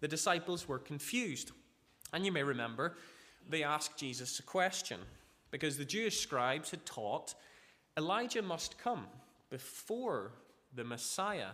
the 0.03 0.07
disciples 0.09 0.67
were 0.67 0.79
confused. 0.79 1.53
And 2.11 2.25
you 2.25 2.31
may 2.33 2.43
remember, 2.43 2.97
they 3.49 3.63
asked 3.63 3.95
Jesus 3.95 4.37
a 4.37 4.43
question 4.43 4.99
because 5.49 5.77
the 5.77 5.85
Jewish 5.85 6.19
scribes 6.19 6.71
had 6.71 6.85
taught 6.85 7.35
Elijah 7.97 8.41
must 8.41 8.77
come 8.77 9.07
before 9.49 10.33
the 10.75 10.83
Messiah. 10.83 11.51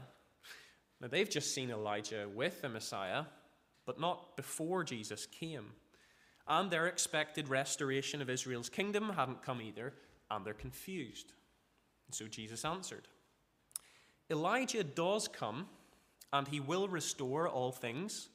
Now, 0.99 1.09
they've 1.09 1.29
just 1.29 1.53
seen 1.53 1.69
Elijah 1.69 2.27
with 2.27 2.63
the 2.63 2.69
Messiah, 2.69 3.25
but 3.85 3.99
not 3.99 4.35
before 4.35 4.83
Jesus 4.83 5.27
came. 5.27 5.67
And 6.47 6.71
their 6.71 6.88
expected 6.88 7.49
restoration 7.49 8.19
of 8.19 8.31
Israel's 8.31 8.67
kingdom 8.67 9.09
hadn't 9.09 9.43
come 9.43 9.62
either, 9.62 9.93
and 10.31 10.43
they're 10.43 10.55
confused. 10.55 11.33
And 12.07 12.15
so 12.15 12.25
Jesus 12.25 12.65
answered 12.65 13.07
Elijah 14.31 14.83
does 14.83 15.27
come, 15.27 15.67
and 16.33 16.47
he 16.47 16.59
will 16.59 16.88
restore 16.88 17.47
all 17.47 17.71
things. 17.71 18.29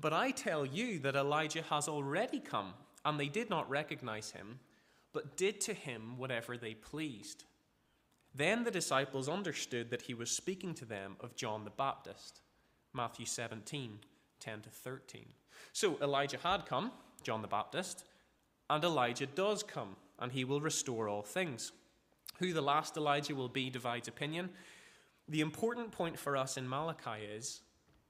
But 0.00 0.12
I 0.12 0.30
tell 0.30 0.64
you 0.64 0.98
that 1.00 1.16
Elijah 1.16 1.62
has 1.62 1.88
already 1.88 2.38
come, 2.38 2.74
and 3.04 3.18
they 3.18 3.28
did 3.28 3.50
not 3.50 3.68
recognize 3.68 4.30
him, 4.30 4.60
but 5.12 5.36
did 5.36 5.60
to 5.62 5.74
him 5.74 6.16
whatever 6.16 6.56
they 6.56 6.74
pleased. 6.74 7.44
Then 8.34 8.62
the 8.62 8.70
disciples 8.70 9.28
understood 9.28 9.90
that 9.90 10.02
he 10.02 10.14
was 10.14 10.30
speaking 10.30 10.74
to 10.74 10.84
them 10.84 11.16
of 11.20 11.34
John 11.34 11.64
the 11.64 11.70
Baptist. 11.70 12.40
Matthew 12.92 13.26
17, 13.26 13.98
10 14.38 14.60
to 14.60 14.70
13. 14.70 15.26
So 15.72 15.98
Elijah 16.00 16.38
had 16.42 16.66
come, 16.66 16.92
John 17.22 17.42
the 17.42 17.48
Baptist, 17.48 18.04
and 18.70 18.84
Elijah 18.84 19.26
does 19.26 19.62
come, 19.62 19.96
and 20.18 20.30
he 20.30 20.44
will 20.44 20.60
restore 20.60 21.08
all 21.08 21.22
things. 21.22 21.72
Who 22.38 22.52
the 22.52 22.62
last 22.62 22.96
Elijah 22.96 23.34
will 23.34 23.48
be 23.48 23.70
divides 23.70 24.08
opinion. 24.08 24.50
The 25.28 25.40
important 25.40 25.90
point 25.90 26.18
for 26.18 26.36
us 26.36 26.56
in 26.56 26.68
Malachi 26.68 27.24
is 27.24 27.62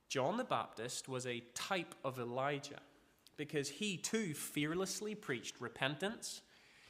John 0.09 0.37
the 0.37 0.44
Baptist 0.44 1.09
was 1.09 1.27
a 1.27 1.44
type 1.55 1.94
of 2.05 2.18
Elijah 2.18 2.81
because 3.37 3.68
he 3.68 3.97
too 3.97 4.35
fearlessly 4.35 5.14
preached 5.14 5.61
repentance 5.61 6.42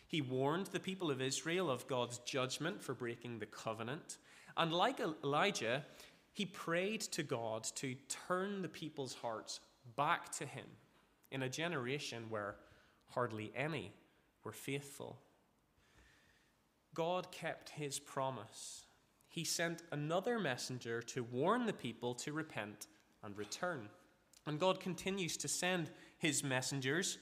he 0.09 0.22
warned 0.22 0.68
the 0.68 0.81
people 0.81 1.11
of 1.11 1.20
Israel 1.20 1.70
of 1.70 1.87
God's 1.87 2.18
judgment 2.20 2.83
for 2.83 2.94
breaking 2.94 3.38
the 3.38 3.46
covenant. 3.46 4.16
And 4.57 4.72
like 4.72 5.00
Elijah, 5.00 5.85
he 6.33 6.46
prayed 6.46 7.02
to 7.02 7.22
God 7.22 7.64
to 7.76 7.94
turn 8.26 8.62
the 8.62 8.68
people's 8.68 9.14
hearts 9.14 9.61
back 9.96 10.33
to 10.38 10.46
him 10.46 10.64
in 11.31 11.42
a 11.42 11.48
generation 11.48 12.24
where 12.31 12.57
hardly 13.11 13.52
any 13.54 13.92
were 14.44 14.52
faithful. 14.52 15.18
God 16.94 17.31
kept 17.31 17.68
his 17.68 17.98
promise. 17.98 18.87
He 19.28 19.44
sent 19.44 19.83
another 19.92 20.38
messenger 20.38 21.02
to 21.02 21.22
warn 21.22 21.66
the 21.66 21.72
people 21.74 22.14
to 22.14 22.33
repent 22.33 22.87
and 23.22 23.37
return. 23.37 23.88
And 24.46 24.59
God 24.59 24.81
continues 24.81 25.37
to 25.38 25.48
send 25.48 25.90
his 26.18 26.42
messengers 26.42 27.18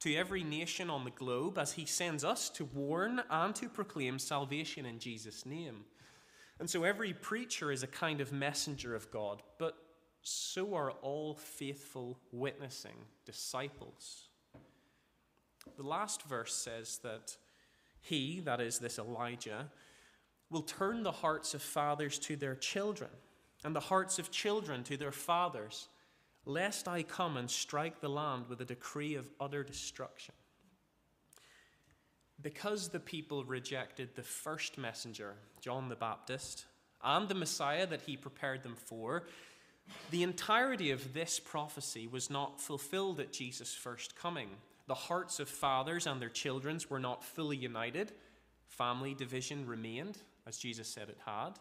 to 0.00 0.14
every 0.14 0.42
nation 0.42 0.88
on 0.88 1.04
the 1.04 1.10
globe 1.10 1.58
as 1.58 1.72
he 1.72 1.84
sends 1.84 2.24
us 2.24 2.48
to 2.50 2.64
warn 2.64 3.22
and 3.28 3.54
to 3.54 3.68
proclaim 3.68 4.18
salvation 4.18 4.86
in 4.86 4.98
Jesus' 4.98 5.44
name. 5.44 5.84
And 6.58 6.68
so 6.68 6.84
every 6.84 7.12
preacher 7.12 7.70
is 7.70 7.82
a 7.82 7.86
kind 7.86 8.20
of 8.20 8.32
messenger 8.32 8.94
of 8.94 9.10
God, 9.10 9.42
but 9.58 9.76
so 10.22 10.74
are 10.74 10.90
all 11.02 11.34
faithful 11.34 12.18
witnessing 12.32 12.96
disciples. 13.24 14.28
The 15.76 15.86
last 15.86 16.22
verse 16.22 16.54
says 16.54 16.98
that 17.02 17.36
he, 18.00 18.40
that 18.40 18.60
is, 18.60 18.78
this 18.78 18.98
Elijah, 18.98 19.70
will 20.50 20.62
turn 20.62 21.02
the 21.02 21.12
hearts 21.12 21.54
of 21.54 21.62
fathers 21.62 22.18
to 22.20 22.36
their 22.36 22.54
children, 22.54 23.10
and 23.64 23.74
the 23.74 23.80
hearts 23.80 24.18
of 24.18 24.30
children 24.30 24.82
to 24.84 24.96
their 24.96 25.12
fathers 25.12 25.88
lest 26.46 26.88
I 26.88 27.02
come 27.02 27.36
and 27.36 27.50
strike 27.50 28.00
the 28.00 28.08
land 28.08 28.46
with 28.48 28.60
a 28.60 28.64
decree 28.64 29.14
of 29.14 29.30
utter 29.40 29.62
destruction. 29.62 30.34
Because 32.42 32.88
the 32.88 33.00
people 33.00 33.44
rejected 33.44 34.14
the 34.14 34.22
first 34.22 34.78
messenger, 34.78 35.34
John 35.60 35.88
the 35.88 35.96
Baptist, 35.96 36.64
and 37.04 37.28
the 37.28 37.34
Messiah 37.34 37.86
that 37.86 38.02
he 38.02 38.16
prepared 38.16 38.62
them 38.62 38.76
for, 38.76 39.24
the 40.10 40.22
entirety 40.22 40.90
of 40.90 41.12
this 41.12 41.38
prophecy 41.38 42.06
was 42.06 42.30
not 42.30 42.60
fulfilled 42.60 43.20
at 43.20 43.32
Jesus' 43.32 43.74
first 43.74 44.16
coming. 44.16 44.48
The 44.86 44.94
hearts 44.94 45.40
of 45.40 45.48
fathers 45.48 46.06
and 46.06 46.20
their 46.20 46.28
children 46.28 46.78
were 46.88 47.00
not 47.00 47.24
fully 47.24 47.56
united. 47.56 48.12
Family 48.68 49.14
division 49.14 49.66
remained, 49.66 50.18
as 50.46 50.56
Jesus 50.56 50.88
said 50.88 51.08
it 51.08 51.18
had. 51.26 51.52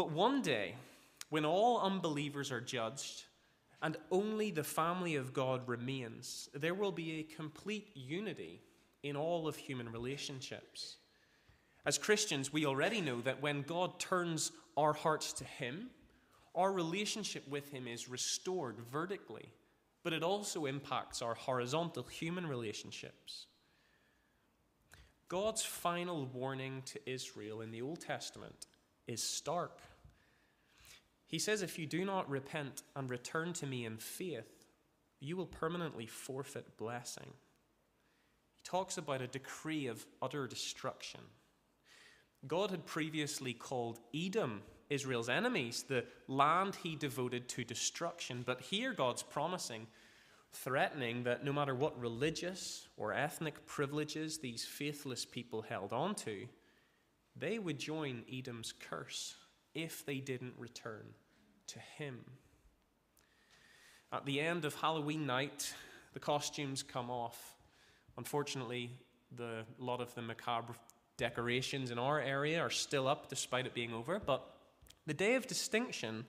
But 0.00 0.12
one 0.12 0.40
day, 0.40 0.76
when 1.28 1.44
all 1.44 1.78
unbelievers 1.82 2.50
are 2.50 2.62
judged 2.62 3.24
and 3.82 3.98
only 4.10 4.50
the 4.50 4.64
family 4.64 5.16
of 5.16 5.34
God 5.34 5.68
remains, 5.68 6.48
there 6.54 6.72
will 6.72 6.90
be 6.90 7.18
a 7.18 7.36
complete 7.36 7.90
unity 7.94 8.62
in 9.02 9.14
all 9.14 9.46
of 9.46 9.56
human 9.56 9.92
relationships. 9.92 10.96
As 11.84 11.98
Christians, 11.98 12.50
we 12.50 12.64
already 12.64 13.02
know 13.02 13.20
that 13.20 13.42
when 13.42 13.60
God 13.60 14.00
turns 14.00 14.52
our 14.74 14.94
hearts 14.94 15.34
to 15.34 15.44
Him, 15.44 15.90
our 16.54 16.72
relationship 16.72 17.46
with 17.46 17.70
Him 17.70 17.86
is 17.86 18.08
restored 18.08 18.76
vertically, 18.90 19.52
but 20.02 20.14
it 20.14 20.22
also 20.22 20.64
impacts 20.64 21.20
our 21.20 21.34
horizontal 21.34 22.04
human 22.04 22.46
relationships. 22.46 23.48
God's 25.28 25.62
final 25.62 26.24
warning 26.24 26.84
to 26.86 27.00
Israel 27.04 27.60
in 27.60 27.70
the 27.70 27.82
Old 27.82 28.00
Testament 28.00 28.64
is 29.06 29.22
stark. 29.22 29.80
He 31.30 31.38
says, 31.38 31.62
If 31.62 31.78
you 31.78 31.86
do 31.86 32.04
not 32.04 32.28
repent 32.28 32.82
and 32.96 33.08
return 33.08 33.52
to 33.54 33.66
me 33.66 33.84
in 33.86 33.98
faith, 33.98 34.66
you 35.20 35.36
will 35.36 35.46
permanently 35.46 36.06
forfeit 36.06 36.76
blessing. 36.76 37.32
He 38.56 38.60
talks 38.64 38.98
about 38.98 39.22
a 39.22 39.28
decree 39.28 39.86
of 39.86 40.04
utter 40.20 40.48
destruction. 40.48 41.20
God 42.48 42.72
had 42.72 42.84
previously 42.84 43.52
called 43.52 44.00
Edom 44.14 44.62
Israel's 44.88 45.28
enemies, 45.28 45.84
the 45.84 46.04
land 46.26 46.74
he 46.74 46.96
devoted 46.96 47.48
to 47.50 47.62
destruction. 47.62 48.42
But 48.44 48.60
here 48.60 48.92
God's 48.92 49.22
promising, 49.22 49.86
threatening 50.52 51.22
that 51.24 51.44
no 51.44 51.52
matter 51.52 51.76
what 51.76 52.00
religious 52.00 52.88
or 52.96 53.12
ethnic 53.12 53.66
privileges 53.66 54.38
these 54.38 54.64
faithless 54.64 55.24
people 55.24 55.62
held 55.62 55.92
on 55.92 56.16
to, 56.16 56.48
they 57.36 57.60
would 57.60 57.78
join 57.78 58.24
Edom's 58.28 58.72
curse 58.72 59.36
if 59.74 60.04
they 60.04 60.18
didn't 60.18 60.54
return 60.58 61.14
to 61.68 61.78
him. 61.78 62.20
At 64.12 64.26
the 64.26 64.40
end 64.40 64.64
of 64.64 64.74
Halloween 64.74 65.26
night, 65.26 65.72
the 66.12 66.20
costumes 66.20 66.82
come 66.82 67.10
off. 67.10 67.56
Unfortunately, 68.18 68.90
the, 69.36 69.64
a 69.80 69.84
lot 69.84 70.00
of 70.00 70.14
the 70.14 70.22
macabre 70.22 70.74
decorations 71.16 71.90
in 71.90 71.98
our 71.98 72.20
area 72.20 72.60
are 72.60 72.70
still 72.70 73.06
up 73.06 73.28
despite 73.28 73.66
it 73.66 73.74
being 73.74 73.92
over, 73.92 74.18
but 74.18 74.56
the 75.06 75.14
day 75.14 75.34
of 75.34 75.46
distinction 75.46 76.26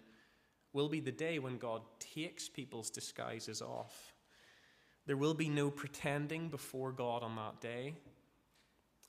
will 0.73 0.89
be 0.89 0.99
the 0.99 1.12
day 1.12 1.39
when 1.39 1.58
God 1.58 1.82
takes 1.99 2.47
people's 2.47 2.89
disguises 2.89 3.62
off. 3.62 4.13
There 5.08 5.17
will 5.17 5.34
be 5.34 5.49
no 5.49 5.71
pretending 5.71 6.49
before 6.49 6.91
God 6.91 7.23
on 7.23 7.36
that 7.36 7.60
day. 7.60 7.95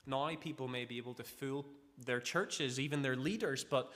Now, 0.05 0.29
people 0.35 0.67
may 0.67 0.85
be 0.85 0.97
able 0.97 1.13
to 1.13 1.23
fool 1.23 1.65
their 2.05 2.19
churches, 2.19 2.79
even 2.79 3.01
their 3.01 3.15
leaders, 3.15 3.63
but 3.63 3.91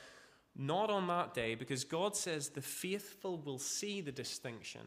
not 0.57 0.89
on 0.89 1.07
that 1.07 1.33
day, 1.33 1.55
because 1.55 1.83
God 1.83 2.15
says 2.15 2.49
the 2.49 2.61
faithful 2.61 3.37
will 3.37 3.59
see 3.59 4.01
the 4.01 4.11
distinction 4.11 4.81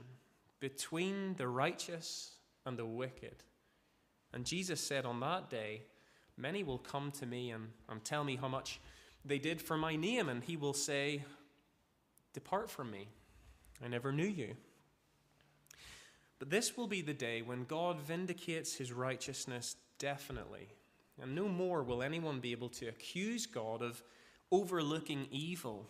between 0.59 1.35
the 1.35 1.49
righteous 1.49 2.33
and 2.67 2.77
the 2.77 2.87
wicked. 2.87 3.37
And 4.33 4.45
Jesus 4.45 4.81
said 4.81 5.05
on 5.05 5.21
that 5.21 5.49
day, 5.49 5.83
Many 6.37 6.63
will 6.63 6.79
come 6.79 7.11
to 7.13 7.27
me 7.27 7.51
and, 7.51 7.69
and 7.89 8.03
tell 8.03 8.25
me 8.25 8.37
how 8.37 8.49
much 8.49 8.81
they 9.25 9.39
did 9.39 9.61
for 9.61 9.77
my 9.77 9.95
name, 9.95 10.29
and 10.29 10.43
he 10.43 10.57
will 10.57 10.73
say, 10.73 11.23
Depart 12.33 12.71
from 12.71 12.91
me, 12.91 13.09
I 13.85 13.89
never 13.89 14.11
knew 14.11 14.27
you. 14.27 14.57
But 16.39 16.49
this 16.49 16.77
will 16.77 16.87
be 16.87 17.03
the 17.03 17.13
day 17.13 17.43
when 17.43 17.65
God 17.65 18.01
vindicates 18.01 18.75
his 18.75 18.93
righteousness 18.93 19.77
definitely, 19.99 20.69
and 21.21 21.35
no 21.35 21.47
more 21.47 21.83
will 21.83 22.03
anyone 22.03 22.41
be 22.41 22.53
able 22.53 22.71
to 22.71 22.87
accuse 22.87 23.45
God 23.45 23.83
of 23.83 24.03
overlooking 24.53 25.27
evil. 25.31 25.87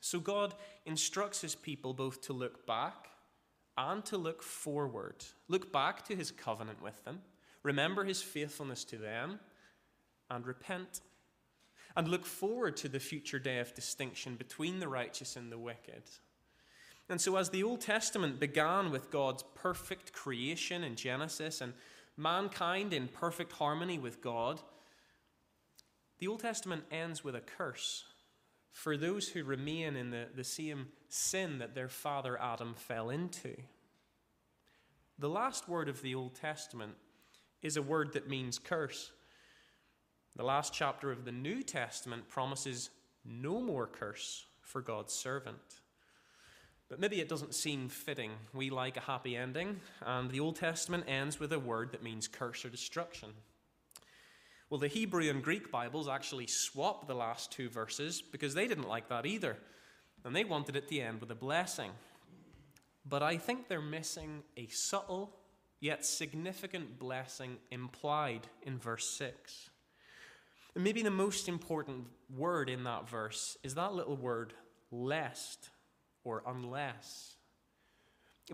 So 0.00 0.18
God 0.20 0.54
instructs 0.84 1.40
his 1.40 1.54
people 1.54 1.94
both 1.94 2.20
to 2.22 2.32
look 2.32 2.66
back 2.66 3.08
and 3.76 4.04
to 4.06 4.16
look 4.16 4.42
forward. 4.42 5.24
Look 5.48 5.72
back 5.72 6.04
to 6.06 6.16
his 6.16 6.30
covenant 6.30 6.82
with 6.82 7.04
them, 7.04 7.20
remember 7.62 8.04
his 8.04 8.22
faithfulness 8.22 8.84
to 8.84 8.96
them, 8.96 9.40
and 10.30 10.46
repent 10.46 11.00
and 11.96 12.08
look 12.08 12.24
forward 12.24 12.76
to 12.78 12.88
the 12.88 13.00
future 13.00 13.38
day 13.38 13.58
of 13.58 13.74
distinction 13.74 14.36
between 14.36 14.80
the 14.80 14.88
righteous 14.88 15.36
and 15.36 15.52
the 15.52 15.58
wicked. 15.58 16.02
And 17.08 17.20
so, 17.20 17.36
as 17.36 17.50
the 17.50 17.62
Old 17.62 17.80
Testament 17.80 18.40
began 18.40 18.90
with 18.90 19.10
God's 19.10 19.44
perfect 19.54 20.12
creation 20.12 20.84
in 20.84 20.96
Genesis 20.96 21.60
and 21.60 21.74
mankind 22.16 22.92
in 22.92 23.08
perfect 23.08 23.52
harmony 23.52 23.98
with 23.98 24.22
God, 24.22 24.60
the 26.22 26.28
Old 26.28 26.38
Testament 26.38 26.84
ends 26.92 27.24
with 27.24 27.34
a 27.34 27.40
curse 27.40 28.04
for 28.70 28.96
those 28.96 29.26
who 29.26 29.42
remain 29.42 29.96
in 29.96 30.10
the, 30.10 30.28
the 30.36 30.44
same 30.44 30.86
sin 31.08 31.58
that 31.58 31.74
their 31.74 31.88
father 31.88 32.40
Adam 32.40 32.74
fell 32.76 33.10
into. 33.10 33.56
The 35.18 35.28
last 35.28 35.68
word 35.68 35.88
of 35.88 36.00
the 36.00 36.14
Old 36.14 36.36
Testament 36.36 36.92
is 37.60 37.76
a 37.76 37.82
word 37.82 38.12
that 38.12 38.28
means 38.28 38.60
curse. 38.60 39.10
The 40.36 40.44
last 40.44 40.72
chapter 40.72 41.10
of 41.10 41.24
the 41.24 41.32
New 41.32 41.60
Testament 41.60 42.28
promises 42.28 42.90
no 43.24 43.60
more 43.60 43.88
curse 43.88 44.46
for 44.60 44.80
God's 44.80 45.12
servant. 45.12 45.80
But 46.88 47.00
maybe 47.00 47.20
it 47.20 47.28
doesn't 47.28 47.52
seem 47.52 47.88
fitting. 47.88 48.30
We 48.54 48.70
like 48.70 48.96
a 48.96 49.00
happy 49.00 49.36
ending, 49.36 49.80
and 50.06 50.30
the 50.30 50.38
Old 50.38 50.54
Testament 50.54 51.02
ends 51.08 51.40
with 51.40 51.52
a 51.52 51.58
word 51.58 51.90
that 51.90 52.04
means 52.04 52.28
curse 52.28 52.64
or 52.64 52.68
destruction. 52.68 53.30
Well, 54.72 54.78
the 54.78 54.88
Hebrew 54.88 55.28
and 55.28 55.42
Greek 55.42 55.70
Bibles 55.70 56.08
actually 56.08 56.46
swap 56.46 57.06
the 57.06 57.14
last 57.14 57.52
two 57.52 57.68
verses 57.68 58.22
because 58.22 58.54
they 58.54 58.66
didn't 58.66 58.88
like 58.88 59.10
that 59.10 59.26
either, 59.26 59.58
and 60.24 60.34
they 60.34 60.44
wanted 60.44 60.76
it 60.76 60.88
to 60.88 60.98
end 60.98 61.20
with 61.20 61.30
a 61.30 61.34
blessing. 61.34 61.90
But 63.06 63.22
I 63.22 63.36
think 63.36 63.68
they're 63.68 63.82
missing 63.82 64.42
a 64.56 64.68
subtle 64.68 65.36
yet 65.80 66.06
significant 66.06 66.98
blessing 66.98 67.58
implied 67.70 68.46
in 68.62 68.78
verse 68.78 69.06
6. 69.10 69.68
And 70.74 70.82
maybe 70.82 71.02
the 71.02 71.10
most 71.10 71.50
important 71.50 72.06
word 72.34 72.70
in 72.70 72.84
that 72.84 73.06
verse 73.06 73.58
is 73.62 73.74
that 73.74 73.92
little 73.92 74.16
word, 74.16 74.54
lest 74.90 75.68
or 76.24 76.42
unless. 76.46 77.36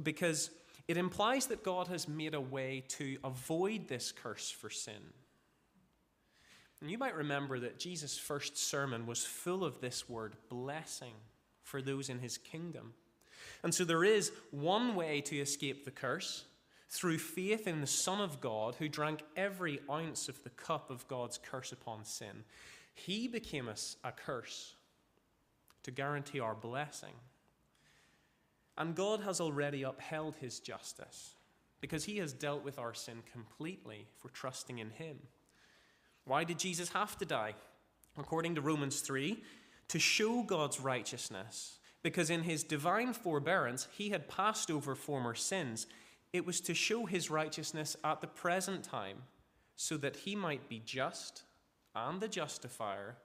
Because 0.02 0.50
it 0.88 0.96
implies 0.96 1.46
that 1.46 1.62
God 1.62 1.86
has 1.86 2.08
made 2.08 2.34
a 2.34 2.40
way 2.40 2.82
to 2.88 3.18
avoid 3.22 3.86
this 3.86 4.10
curse 4.10 4.50
for 4.50 4.68
sin. 4.68 5.12
And 6.80 6.90
you 6.90 6.98
might 6.98 7.16
remember 7.16 7.58
that 7.60 7.78
Jesus' 7.78 8.16
first 8.16 8.56
sermon 8.56 9.06
was 9.06 9.24
full 9.24 9.64
of 9.64 9.80
this 9.80 10.08
word, 10.08 10.36
blessing, 10.48 11.14
for 11.62 11.82
those 11.82 12.08
in 12.08 12.20
his 12.20 12.38
kingdom. 12.38 12.94
And 13.62 13.74
so 13.74 13.84
there 13.84 14.04
is 14.04 14.30
one 14.50 14.94
way 14.94 15.20
to 15.22 15.38
escape 15.38 15.84
the 15.84 15.90
curse, 15.90 16.44
through 16.90 17.18
faith 17.18 17.66
in 17.66 17.80
the 17.80 17.86
Son 17.86 18.20
of 18.20 18.40
God, 18.40 18.76
who 18.76 18.88
drank 18.88 19.22
every 19.36 19.80
ounce 19.90 20.28
of 20.28 20.42
the 20.42 20.50
cup 20.50 20.90
of 20.90 21.06
God's 21.06 21.38
curse 21.38 21.72
upon 21.72 22.04
sin, 22.04 22.44
he 22.94 23.28
became 23.28 23.68
us 23.68 23.96
a 24.02 24.10
curse 24.10 24.74
to 25.82 25.90
guarantee 25.90 26.40
our 26.40 26.54
blessing. 26.54 27.12
And 28.76 28.94
God 28.94 29.20
has 29.20 29.40
already 29.40 29.82
upheld 29.82 30.36
his 30.36 30.60
justice 30.60 31.34
because 31.80 32.04
he 32.04 32.18
has 32.18 32.32
dealt 32.32 32.64
with 32.64 32.78
our 32.78 32.94
sin 32.94 33.22
completely 33.30 34.06
for 34.16 34.30
trusting 34.30 34.78
in 34.78 34.90
him. 34.90 35.18
Why 36.28 36.44
did 36.44 36.58
Jesus 36.58 36.90
have 36.90 37.16
to 37.18 37.24
die? 37.24 37.54
According 38.16 38.54
to 38.54 38.60
Romans 38.60 39.00
3, 39.00 39.42
to 39.88 39.98
show 39.98 40.42
God's 40.42 40.78
righteousness, 40.78 41.78
because 42.02 42.30
in 42.30 42.42
his 42.42 42.62
divine 42.62 43.12
forbearance 43.12 43.88
he 43.90 44.10
had 44.10 44.28
passed 44.28 44.70
over 44.70 44.94
former 44.94 45.34
sins 45.34 45.86
it 46.32 46.44
was 46.44 46.60
to 46.60 46.74
show 46.74 47.06
his 47.06 47.30
righteousness 47.30 47.96
at 48.04 48.20
the 48.20 48.26
present 48.26 48.84
time, 48.84 49.22
so 49.76 49.96
that 49.96 50.16
he 50.16 50.36
might 50.36 50.68
be 50.68 50.82
just 50.84 51.44
and 51.94 52.20
the 52.20 52.28
justifier 52.28 53.16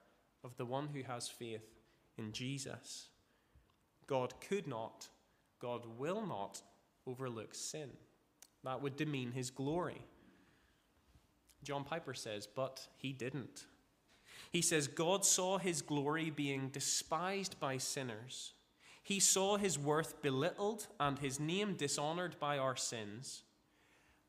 of 0.42 0.56
the 0.56 0.64
one 0.64 0.88
who 0.92 1.02
has 1.02 1.28
faith 1.28 1.68
in 2.16 2.32
Jesus. 2.32 3.08
God 4.06 4.34
could 4.40 4.66
not, 4.66 5.08
God 5.60 5.86
will 5.98 6.24
not 6.26 6.62
overlook 7.06 7.54
sin. 7.54 7.90
That 8.62 8.82
would 8.82 8.96
demean 8.96 9.32
his 9.32 9.50
glory. 9.50 10.02
John 11.64 11.84
Piper 11.84 12.14
says, 12.14 12.46
but 12.46 12.86
he 12.96 13.12
didn't. 13.12 13.64
He 14.50 14.62
says, 14.62 14.86
God 14.86 15.24
saw 15.24 15.58
his 15.58 15.82
glory 15.82 16.30
being 16.30 16.68
despised 16.68 17.58
by 17.58 17.78
sinners 17.78 18.54
he 19.04 19.20
saw 19.20 19.58
his 19.58 19.78
worth 19.78 20.22
belittled 20.22 20.86
and 20.98 21.18
his 21.18 21.38
name 21.38 21.74
dishonored 21.74 22.36
by 22.40 22.56
our 22.56 22.74
sins. 22.74 23.42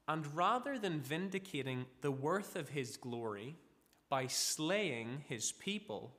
And 0.05 0.35
rather 0.35 0.77
than 0.77 0.99
vindicating 0.99 1.85
the 2.01 2.11
worth 2.11 2.57
of 2.57 2.69
his 2.69 2.97
glory 2.97 3.55
by 4.09 4.27
slaying 4.27 5.23
his 5.29 5.53
people, 5.53 6.11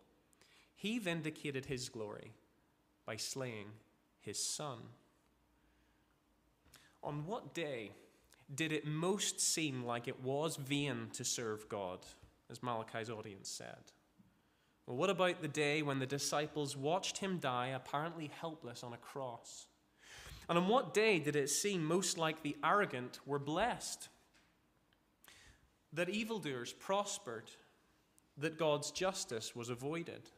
he 0.74 0.98
vindicated 0.98 1.66
his 1.66 1.90
glory 1.90 2.32
by 3.04 3.16
slaying 3.16 3.66
his 4.20 4.42
son. 4.42 4.78
On 7.04 7.26
what 7.26 7.52
day 7.52 7.90
did 8.54 8.72
it 8.72 8.86
most 8.86 9.40
seem 9.40 9.84
like 9.84 10.08
it 10.08 10.22
was 10.22 10.56
vain 10.56 11.08
to 11.14 11.24
serve 11.24 11.68
God, 11.68 12.00
as 12.50 12.62
Malachi's 12.62 13.10
audience 13.10 13.48
said? 13.48 13.92
Well, 14.86 14.96
what 14.96 15.10
about 15.10 15.42
the 15.42 15.48
day 15.48 15.82
when 15.82 15.98
the 15.98 16.06
disciples 16.06 16.76
watched 16.76 17.18
him 17.18 17.38
die, 17.38 17.68
apparently 17.68 18.30
helpless 18.40 18.84
on 18.84 18.92
a 18.92 18.98
cross? 18.98 19.66
And 20.48 20.56
on 20.56 20.68
what 20.68 20.94
day 20.94 21.18
did 21.18 21.34
it 21.34 21.50
seem 21.50 21.84
most 21.84 22.18
like 22.18 22.42
the 22.42 22.56
arrogant 22.64 23.18
were 23.26 23.40
blessed? 23.40 24.08
That 25.92 26.08
evildoers 26.08 26.72
prospered, 26.72 27.50
that 28.38 28.58
God's 28.58 28.92
justice 28.92 29.56
was 29.56 29.70
avoided? 29.70 30.30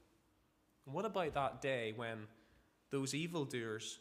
And 0.87 0.95
what 0.95 1.05
about 1.05 1.35
that 1.35 1.61
day 1.61 1.93
when 1.95 2.27
those 2.91 3.13
evildoers 3.15 3.99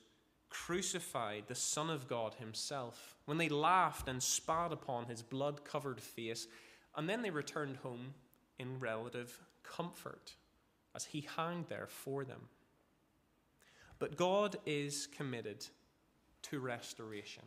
crucified 0.49 1.43
the 1.47 1.55
Son 1.55 1.89
of 1.89 2.07
God 2.07 2.35
himself, 2.35 3.15
when 3.25 3.37
they 3.37 3.49
laughed 3.49 4.07
and 4.07 4.21
spat 4.21 4.71
upon 4.71 5.05
his 5.05 5.21
blood 5.21 5.65
covered 5.65 6.01
face, 6.01 6.47
and 6.95 7.09
then 7.09 7.21
they 7.21 7.29
returned 7.29 7.77
home 7.77 8.13
in 8.57 8.79
relative 8.79 9.39
comfort 9.63 10.35
as 10.95 11.05
he 11.05 11.21
hung 11.21 11.65
there 11.69 11.87
for 11.87 12.23
them. 12.23 12.49
But 13.99 14.17
God 14.17 14.57
is 14.65 15.07
committed 15.07 15.65
to 16.43 16.59
restoration. 16.59 17.43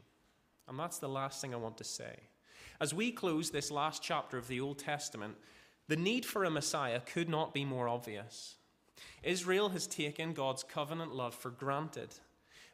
And 0.69 0.79
that's 0.79 0.99
the 0.99 1.09
last 1.09 1.41
thing 1.41 1.55
I 1.55 1.59
want 1.59 1.79
to 1.79 1.85
say. 1.85 2.17
As 2.81 2.95
we 2.95 3.11
close 3.11 3.51
this 3.51 3.71
last 3.71 4.03
chapter 4.03 4.39
of 4.39 4.49
the 4.49 4.61
Old 4.61 4.79
Testament, 4.79 5.37
the 5.89 5.97
need 5.97 6.25
for 6.25 6.45
a 6.45 6.51
Messiah 6.51 7.01
could 7.01 7.29
not 7.29 7.53
be 7.53 7.65
more 7.65 7.89
obvious. 7.89 8.57
Israel 9.23 9.71
has 9.71 9.87
taken 9.87 10.33
God's 10.33 10.63
covenant 10.63 11.15
love 11.15 11.35
for 11.35 11.51
granted. 11.51 12.15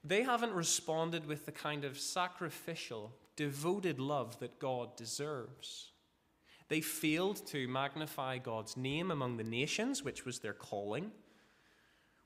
They 0.07 0.23
haven't 0.23 0.53
responded 0.53 1.27
with 1.27 1.47
the 1.47 1.53
kind 1.53 1.85
of 1.85 1.99
sacrificial, 1.99 3.13
devoted 3.35 3.99
love 3.99 4.39
that 4.39 4.61
God 4.61 4.97
deserves. 4.97 5.91
They 6.69 6.81
failed 6.81 7.45
to 7.49 7.67
magnify 7.67 8.39
God's 8.39 8.77
name 8.77 9.11
among 9.11 9.37
the 9.37 9.43
nations, 9.43 10.05
which 10.05 10.25
was 10.25 10.39
their 10.39 10.53
calling. 10.53 11.11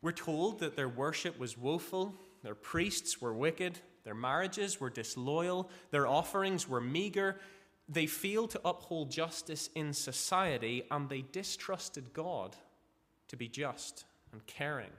We're 0.02 0.12
told 0.12 0.58
that 0.58 0.76
their 0.76 0.90
worship 0.90 1.38
was 1.38 1.56
woeful, 1.56 2.14
their 2.42 2.54
priests 2.54 3.18
were 3.18 3.32
wicked, 3.32 3.78
their 4.04 4.14
marriages 4.14 4.78
were 4.78 4.90
disloyal, 4.90 5.70
their 5.90 6.06
offerings 6.06 6.68
were 6.68 6.82
meager. 6.82 7.40
They 7.88 8.06
failed 8.06 8.50
to 8.50 8.60
uphold 8.62 9.10
justice 9.10 9.70
in 9.74 9.94
society, 9.94 10.84
and 10.90 11.08
they 11.08 11.24
distrusted 11.32 12.12
God 12.12 12.56
to 13.28 13.36
be 13.38 13.48
just 13.48 14.04
and 14.32 14.46
caring. 14.46 14.90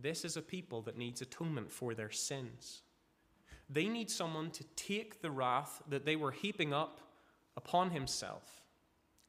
This 0.00 0.24
is 0.24 0.36
a 0.36 0.42
people 0.42 0.82
that 0.82 0.96
needs 0.96 1.20
atonement 1.20 1.70
for 1.70 1.94
their 1.94 2.10
sins. 2.10 2.82
They 3.68 3.86
need 3.86 4.10
someone 4.10 4.50
to 4.52 4.64
take 4.76 5.20
the 5.20 5.30
wrath 5.30 5.82
that 5.88 6.04
they 6.04 6.16
were 6.16 6.32
heaping 6.32 6.72
up 6.72 7.00
upon 7.56 7.90
himself 7.90 8.62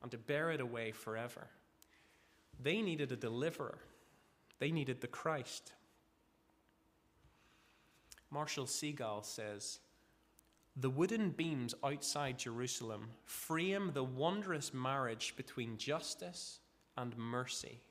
and 0.02 0.10
to 0.12 0.18
bear 0.18 0.52
it 0.52 0.62
away 0.62 0.92
forever. 0.92 1.48
They 2.60 2.82
needed 2.82 3.12
a 3.12 3.18
deliverer, 3.18 3.80
they 4.60 4.72
needed 4.72 5.02
the 5.02 5.08
Christ. 5.08 5.74
Marshall 8.30 8.66
Segal 8.66 9.26
says, 9.26 9.80
the 10.78 10.90
wooden 10.90 11.32
beams 11.32 11.76
outside 11.84 12.40
Jerusalem 12.40 13.10
frame 13.26 13.92
the 13.94 14.06
wondrous 14.06 14.74
marriage 14.74 15.34
between 15.36 15.78
justice 15.78 16.60
and 16.96 17.18
mercy. 17.18 17.82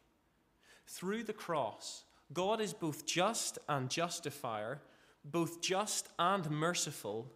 Through 0.87 1.25
the 1.25 1.35
cross, 1.35 2.05
God 2.33 2.61
is 2.61 2.73
both 2.73 3.07
just 3.07 3.59
and 3.69 3.91
justifier, 3.91 4.81
both 5.25 5.61
just 5.61 6.09
and 6.19 6.51
merciful. 6.51 7.33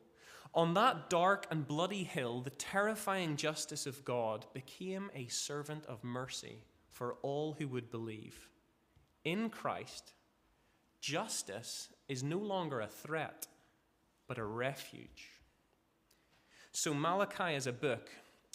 On 0.55 0.75
that 0.75 1.11
dark 1.11 1.47
and 1.51 1.67
bloody 1.67 2.05
hill, 2.05 2.41
the 2.41 2.51
terrifying 2.51 3.37
justice 3.37 3.87
of 3.87 4.05
God 4.05 4.47
became 4.53 5.11
a 5.15 5.27
servant 5.27 5.85
of 5.87 6.05
mercy 6.05 6.59
for 6.91 7.15
all 7.23 7.57
who 7.59 7.67
would 7.69 7.91
believe. 7.91 8.49
In 9.25 9.51
Christ, 9.51 10.13
justice 11.01 11.89
is 12.09 12.23
no 12.23 12.39
longer 12.39 12.81
a 12.81 12.87
threat, 12.87 13.49
but 14.29 14.39
a 14.39 14.45
refuge. 14.45 15.31
So, 16.71 16.95
Malachi 16.95 17.55
is 17.55 17.67
a 17.67 17.73
book 17.73 18.11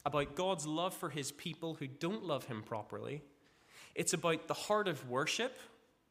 about 0.06 0.36
God's 0.36 0.65
love 0.65 0.93
for 0.93 1.10
his 1.10 1.32
people 1.34 1.75
who 1.75 1.88
don't 1.88 2.23
love 2.23 2.45
him 2.45 2.63
properly. 2.63 3.21
It's 3.95 4.13
about 4.13 4.47
the 4.47 4.54
heart 4.54 4.88
of 4.88 5.10
worship 5.10 5.58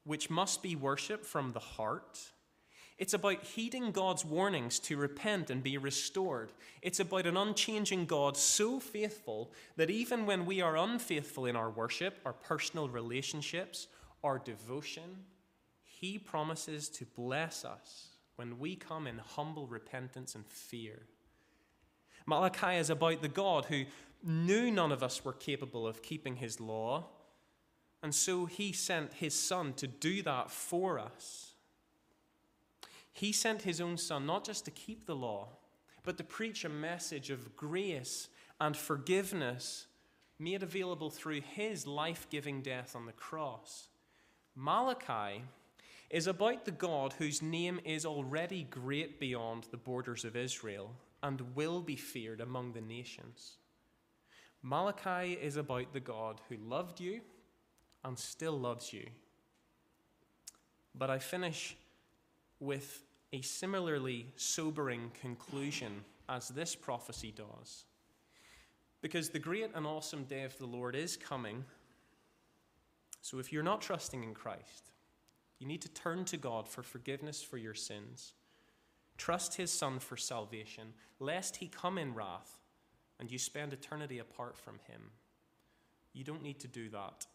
which 0.09 0.31
must 0.31 0.63
be 0.63 0.75
worship 0.75 1.25
from 1.25 1.53
the 1.53 1.61
heart. 1.61 2.19
It's 2.97 3.13
about 3.13 3.45
heeding 3.45 3.93
God's 3.93 4.25
warnings 4.25 4.79
to 4.81 4.97
repent 4.97 5.51
and 5.51 5.63
be 5.63 5.77
restored. 5.77 6.51
It's 6.81 6.99
about 6.99 7.27
an 7.27 7.37
unchanging 7.37 8.07
God 8.07 8.37
so 8.37 8.81
faithful 8.81 9.53
that 9.77 9.91
even 9.91 10.25
when 10.25 10.47
we 10.47 10.63
are 10.63 10.79
unfaithful 10.79 11.45
in 11.45 11.57
our 11.57 11.71
worship, 11.71 12.19
our 12.25 12.33
personal 12.33 12.89
relationships, 12.89 13.87
our 14.25 14.39
devotion, 14.39 15.27
He 15.85 16.19
promises 16.19 16.89
to 16.89 17.05
bless 17.05 17.65
us 17.65 18.09
when 18.37 18.59
we 18.59 18.77
come 18.77 19.07
in 19.07 19.19
humble 19.19 19.67
repentance 19.67 20.35
and 20.35 20.47
fear. 20.47 21.03
Malachi 22.27 22.77
is 22.77 22.89
about 22.89 23.21
the 23.21 23.29
God 23.29 23.67
who 23.67 23.85
knew 24.25 24.71
none 24.71 24.91
of 24.91 25.03
us 25.03 25.23
were 25.23 25.35
capable 25.35 25.87
of 25.87 26.03
keeping 26.03 26.37
His 26.37 26.61
law 26.61 27.09
and 28.03 28.15
so 28.15 28.47
he 28.47 28.73
sent 28.73 29.15
his 29.15 29.35
son 29.35 29.73
to 29.75 29.87
do 29.87 30.23
that 30.23 30.51
for 30.51 30.99
us. 30.99 31.53
He 33.13 33.33
sent 33.33 33.63
his 33.63 33.81
own 33.81 33.97
son 33.97 34.27
not 34.27 34.45
just 34.45 34.65
to 34.67 34.71
keep 34.71 35.07
the 35.07 35.17
law, 35.17 35.49
but 36.05 36.17
to 36.19 36.25
preach 36.25 36.65
a 36.65 36.69
message 36.69 37.31
of 37.31 37.57
grace 37.57 38.29
and 38.61 38.77
forgiveness 38.77 39.87
made 40.39 40.63
available 40.63 41.11
through 41.11 41.41
his 41.41 41.87
life 41.87 42.29
giving 42.31 42.63
death 42.63 42.95
on 42.95 43.07
the 43.07 43.13
cross. 43.13 43.89
Malachi 44.55 45.43
is 46.11 46.27
about 46.27 46.65
the 46.65 46.71
God 46.71 47.13
whose 47.15 47.43
name 47.43 47.81
is 47.85 48.07
already 48.07 48.63
great 48.71 49.19
beyond 49.19 49.67
the 49.71 49.77
borders 49.77 50.25
of 50.25 50.37
Israel 50.37 50.95
and 51.23 51.55
will 51.57 51.83
be 51.83 51.97
feared 51.97 52.41
among 52.41 52.73
the 52.73 52.81
nations. 52.81 53.57
Malachi 54.63 55.33
is 55.33 55.57
about 55.57 55.93
the 55.93 56.01
God 56.01 56.41
who 56.49 56.57
loved 56.57 57.01
you 57.01 57.21
and 58.05 58.19
still 58.19 58.59
loves 58.59 58.93
you. 58.93 59.07
But 60.95 61.11
I 61.11 61.19
finish 61.19 61.77
with 62.61 63.03
a 63.33 63.41
similarly 63.43 64.33
sobering 64.37 65.11
conclusion 65.21 66.05
as 66.29 66.49
this 66.49 66.75
prophecy 66.75 67.33
does. 67.35 67.85
Because 69.01 69.29
the 69.29 69.39
great 69.39 69.71
and 69.75 69.87
awesome 69.87 70.25
day 70.25 70.43
of 70.43 70.59
the 70.59 70.67
Lord 70.67 70.97
is 70.97 71.17
coming. 71.17 71.65
So 73.21 73.39
if 73.39 73.53
you're 73.53 73.63
not 73.63 73.81
trusting 73.81 74.25
in 74.25 74.35
Christ, 74.35 74.91
you 75.59 75.67
need 75.67 75.83
to 75.83 75.89
turn 75.89 76.25
to 76.27 76.37
God 76.37 76.69
for 76.69 76.83
forgiveness 76.83 77.43
for 77.43 77.59
your 77.59 77.75
sins. 77.75 78.33
Trust 79.17 79.57
his 79.57 79.71
Son 79.71 79.99
for 79.99 80.17
salvation, 80.17 80.95
lest 81.21 81.57
he 81.57 81.69
come 81.69 81.99
in 81.99 82.15
wrath 82.15 82.59
and 83.21 83.31
you 83.31 83.39
spend 83.39 83.73
eternity 83.73 84.19
apart 84.19 84.57
from 84.57 84.79
him. 84.89 85.11
You 86.13 86.25
don't 86.25 86.43
need 86.43 86.61
to 86.61 86.69
do 86.69 86.89
that 86.91 87.27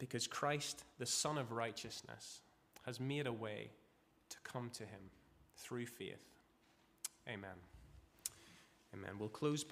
because 0.00 0.26
Christ, 0.26 0.82
the 0.98 1.06
Sun 1.06 1.38
of 1.38 1.52
righteousness, 1.52 2.40
has 2.86 2.98
made 2.98 3.28
a 3.28 3.32
way 3.32 3.70
to 4.30 4.36
come 4.42 4.70
to 4.70 4.82
him 4.82 5.10
through 5.56 5.86
faith. 5.86 6.24
Amen. 7.28 7.50
Amen. 8.92 9.10
We'll 9.18 9.28
close 9.28 9.62
by 9.62 9.68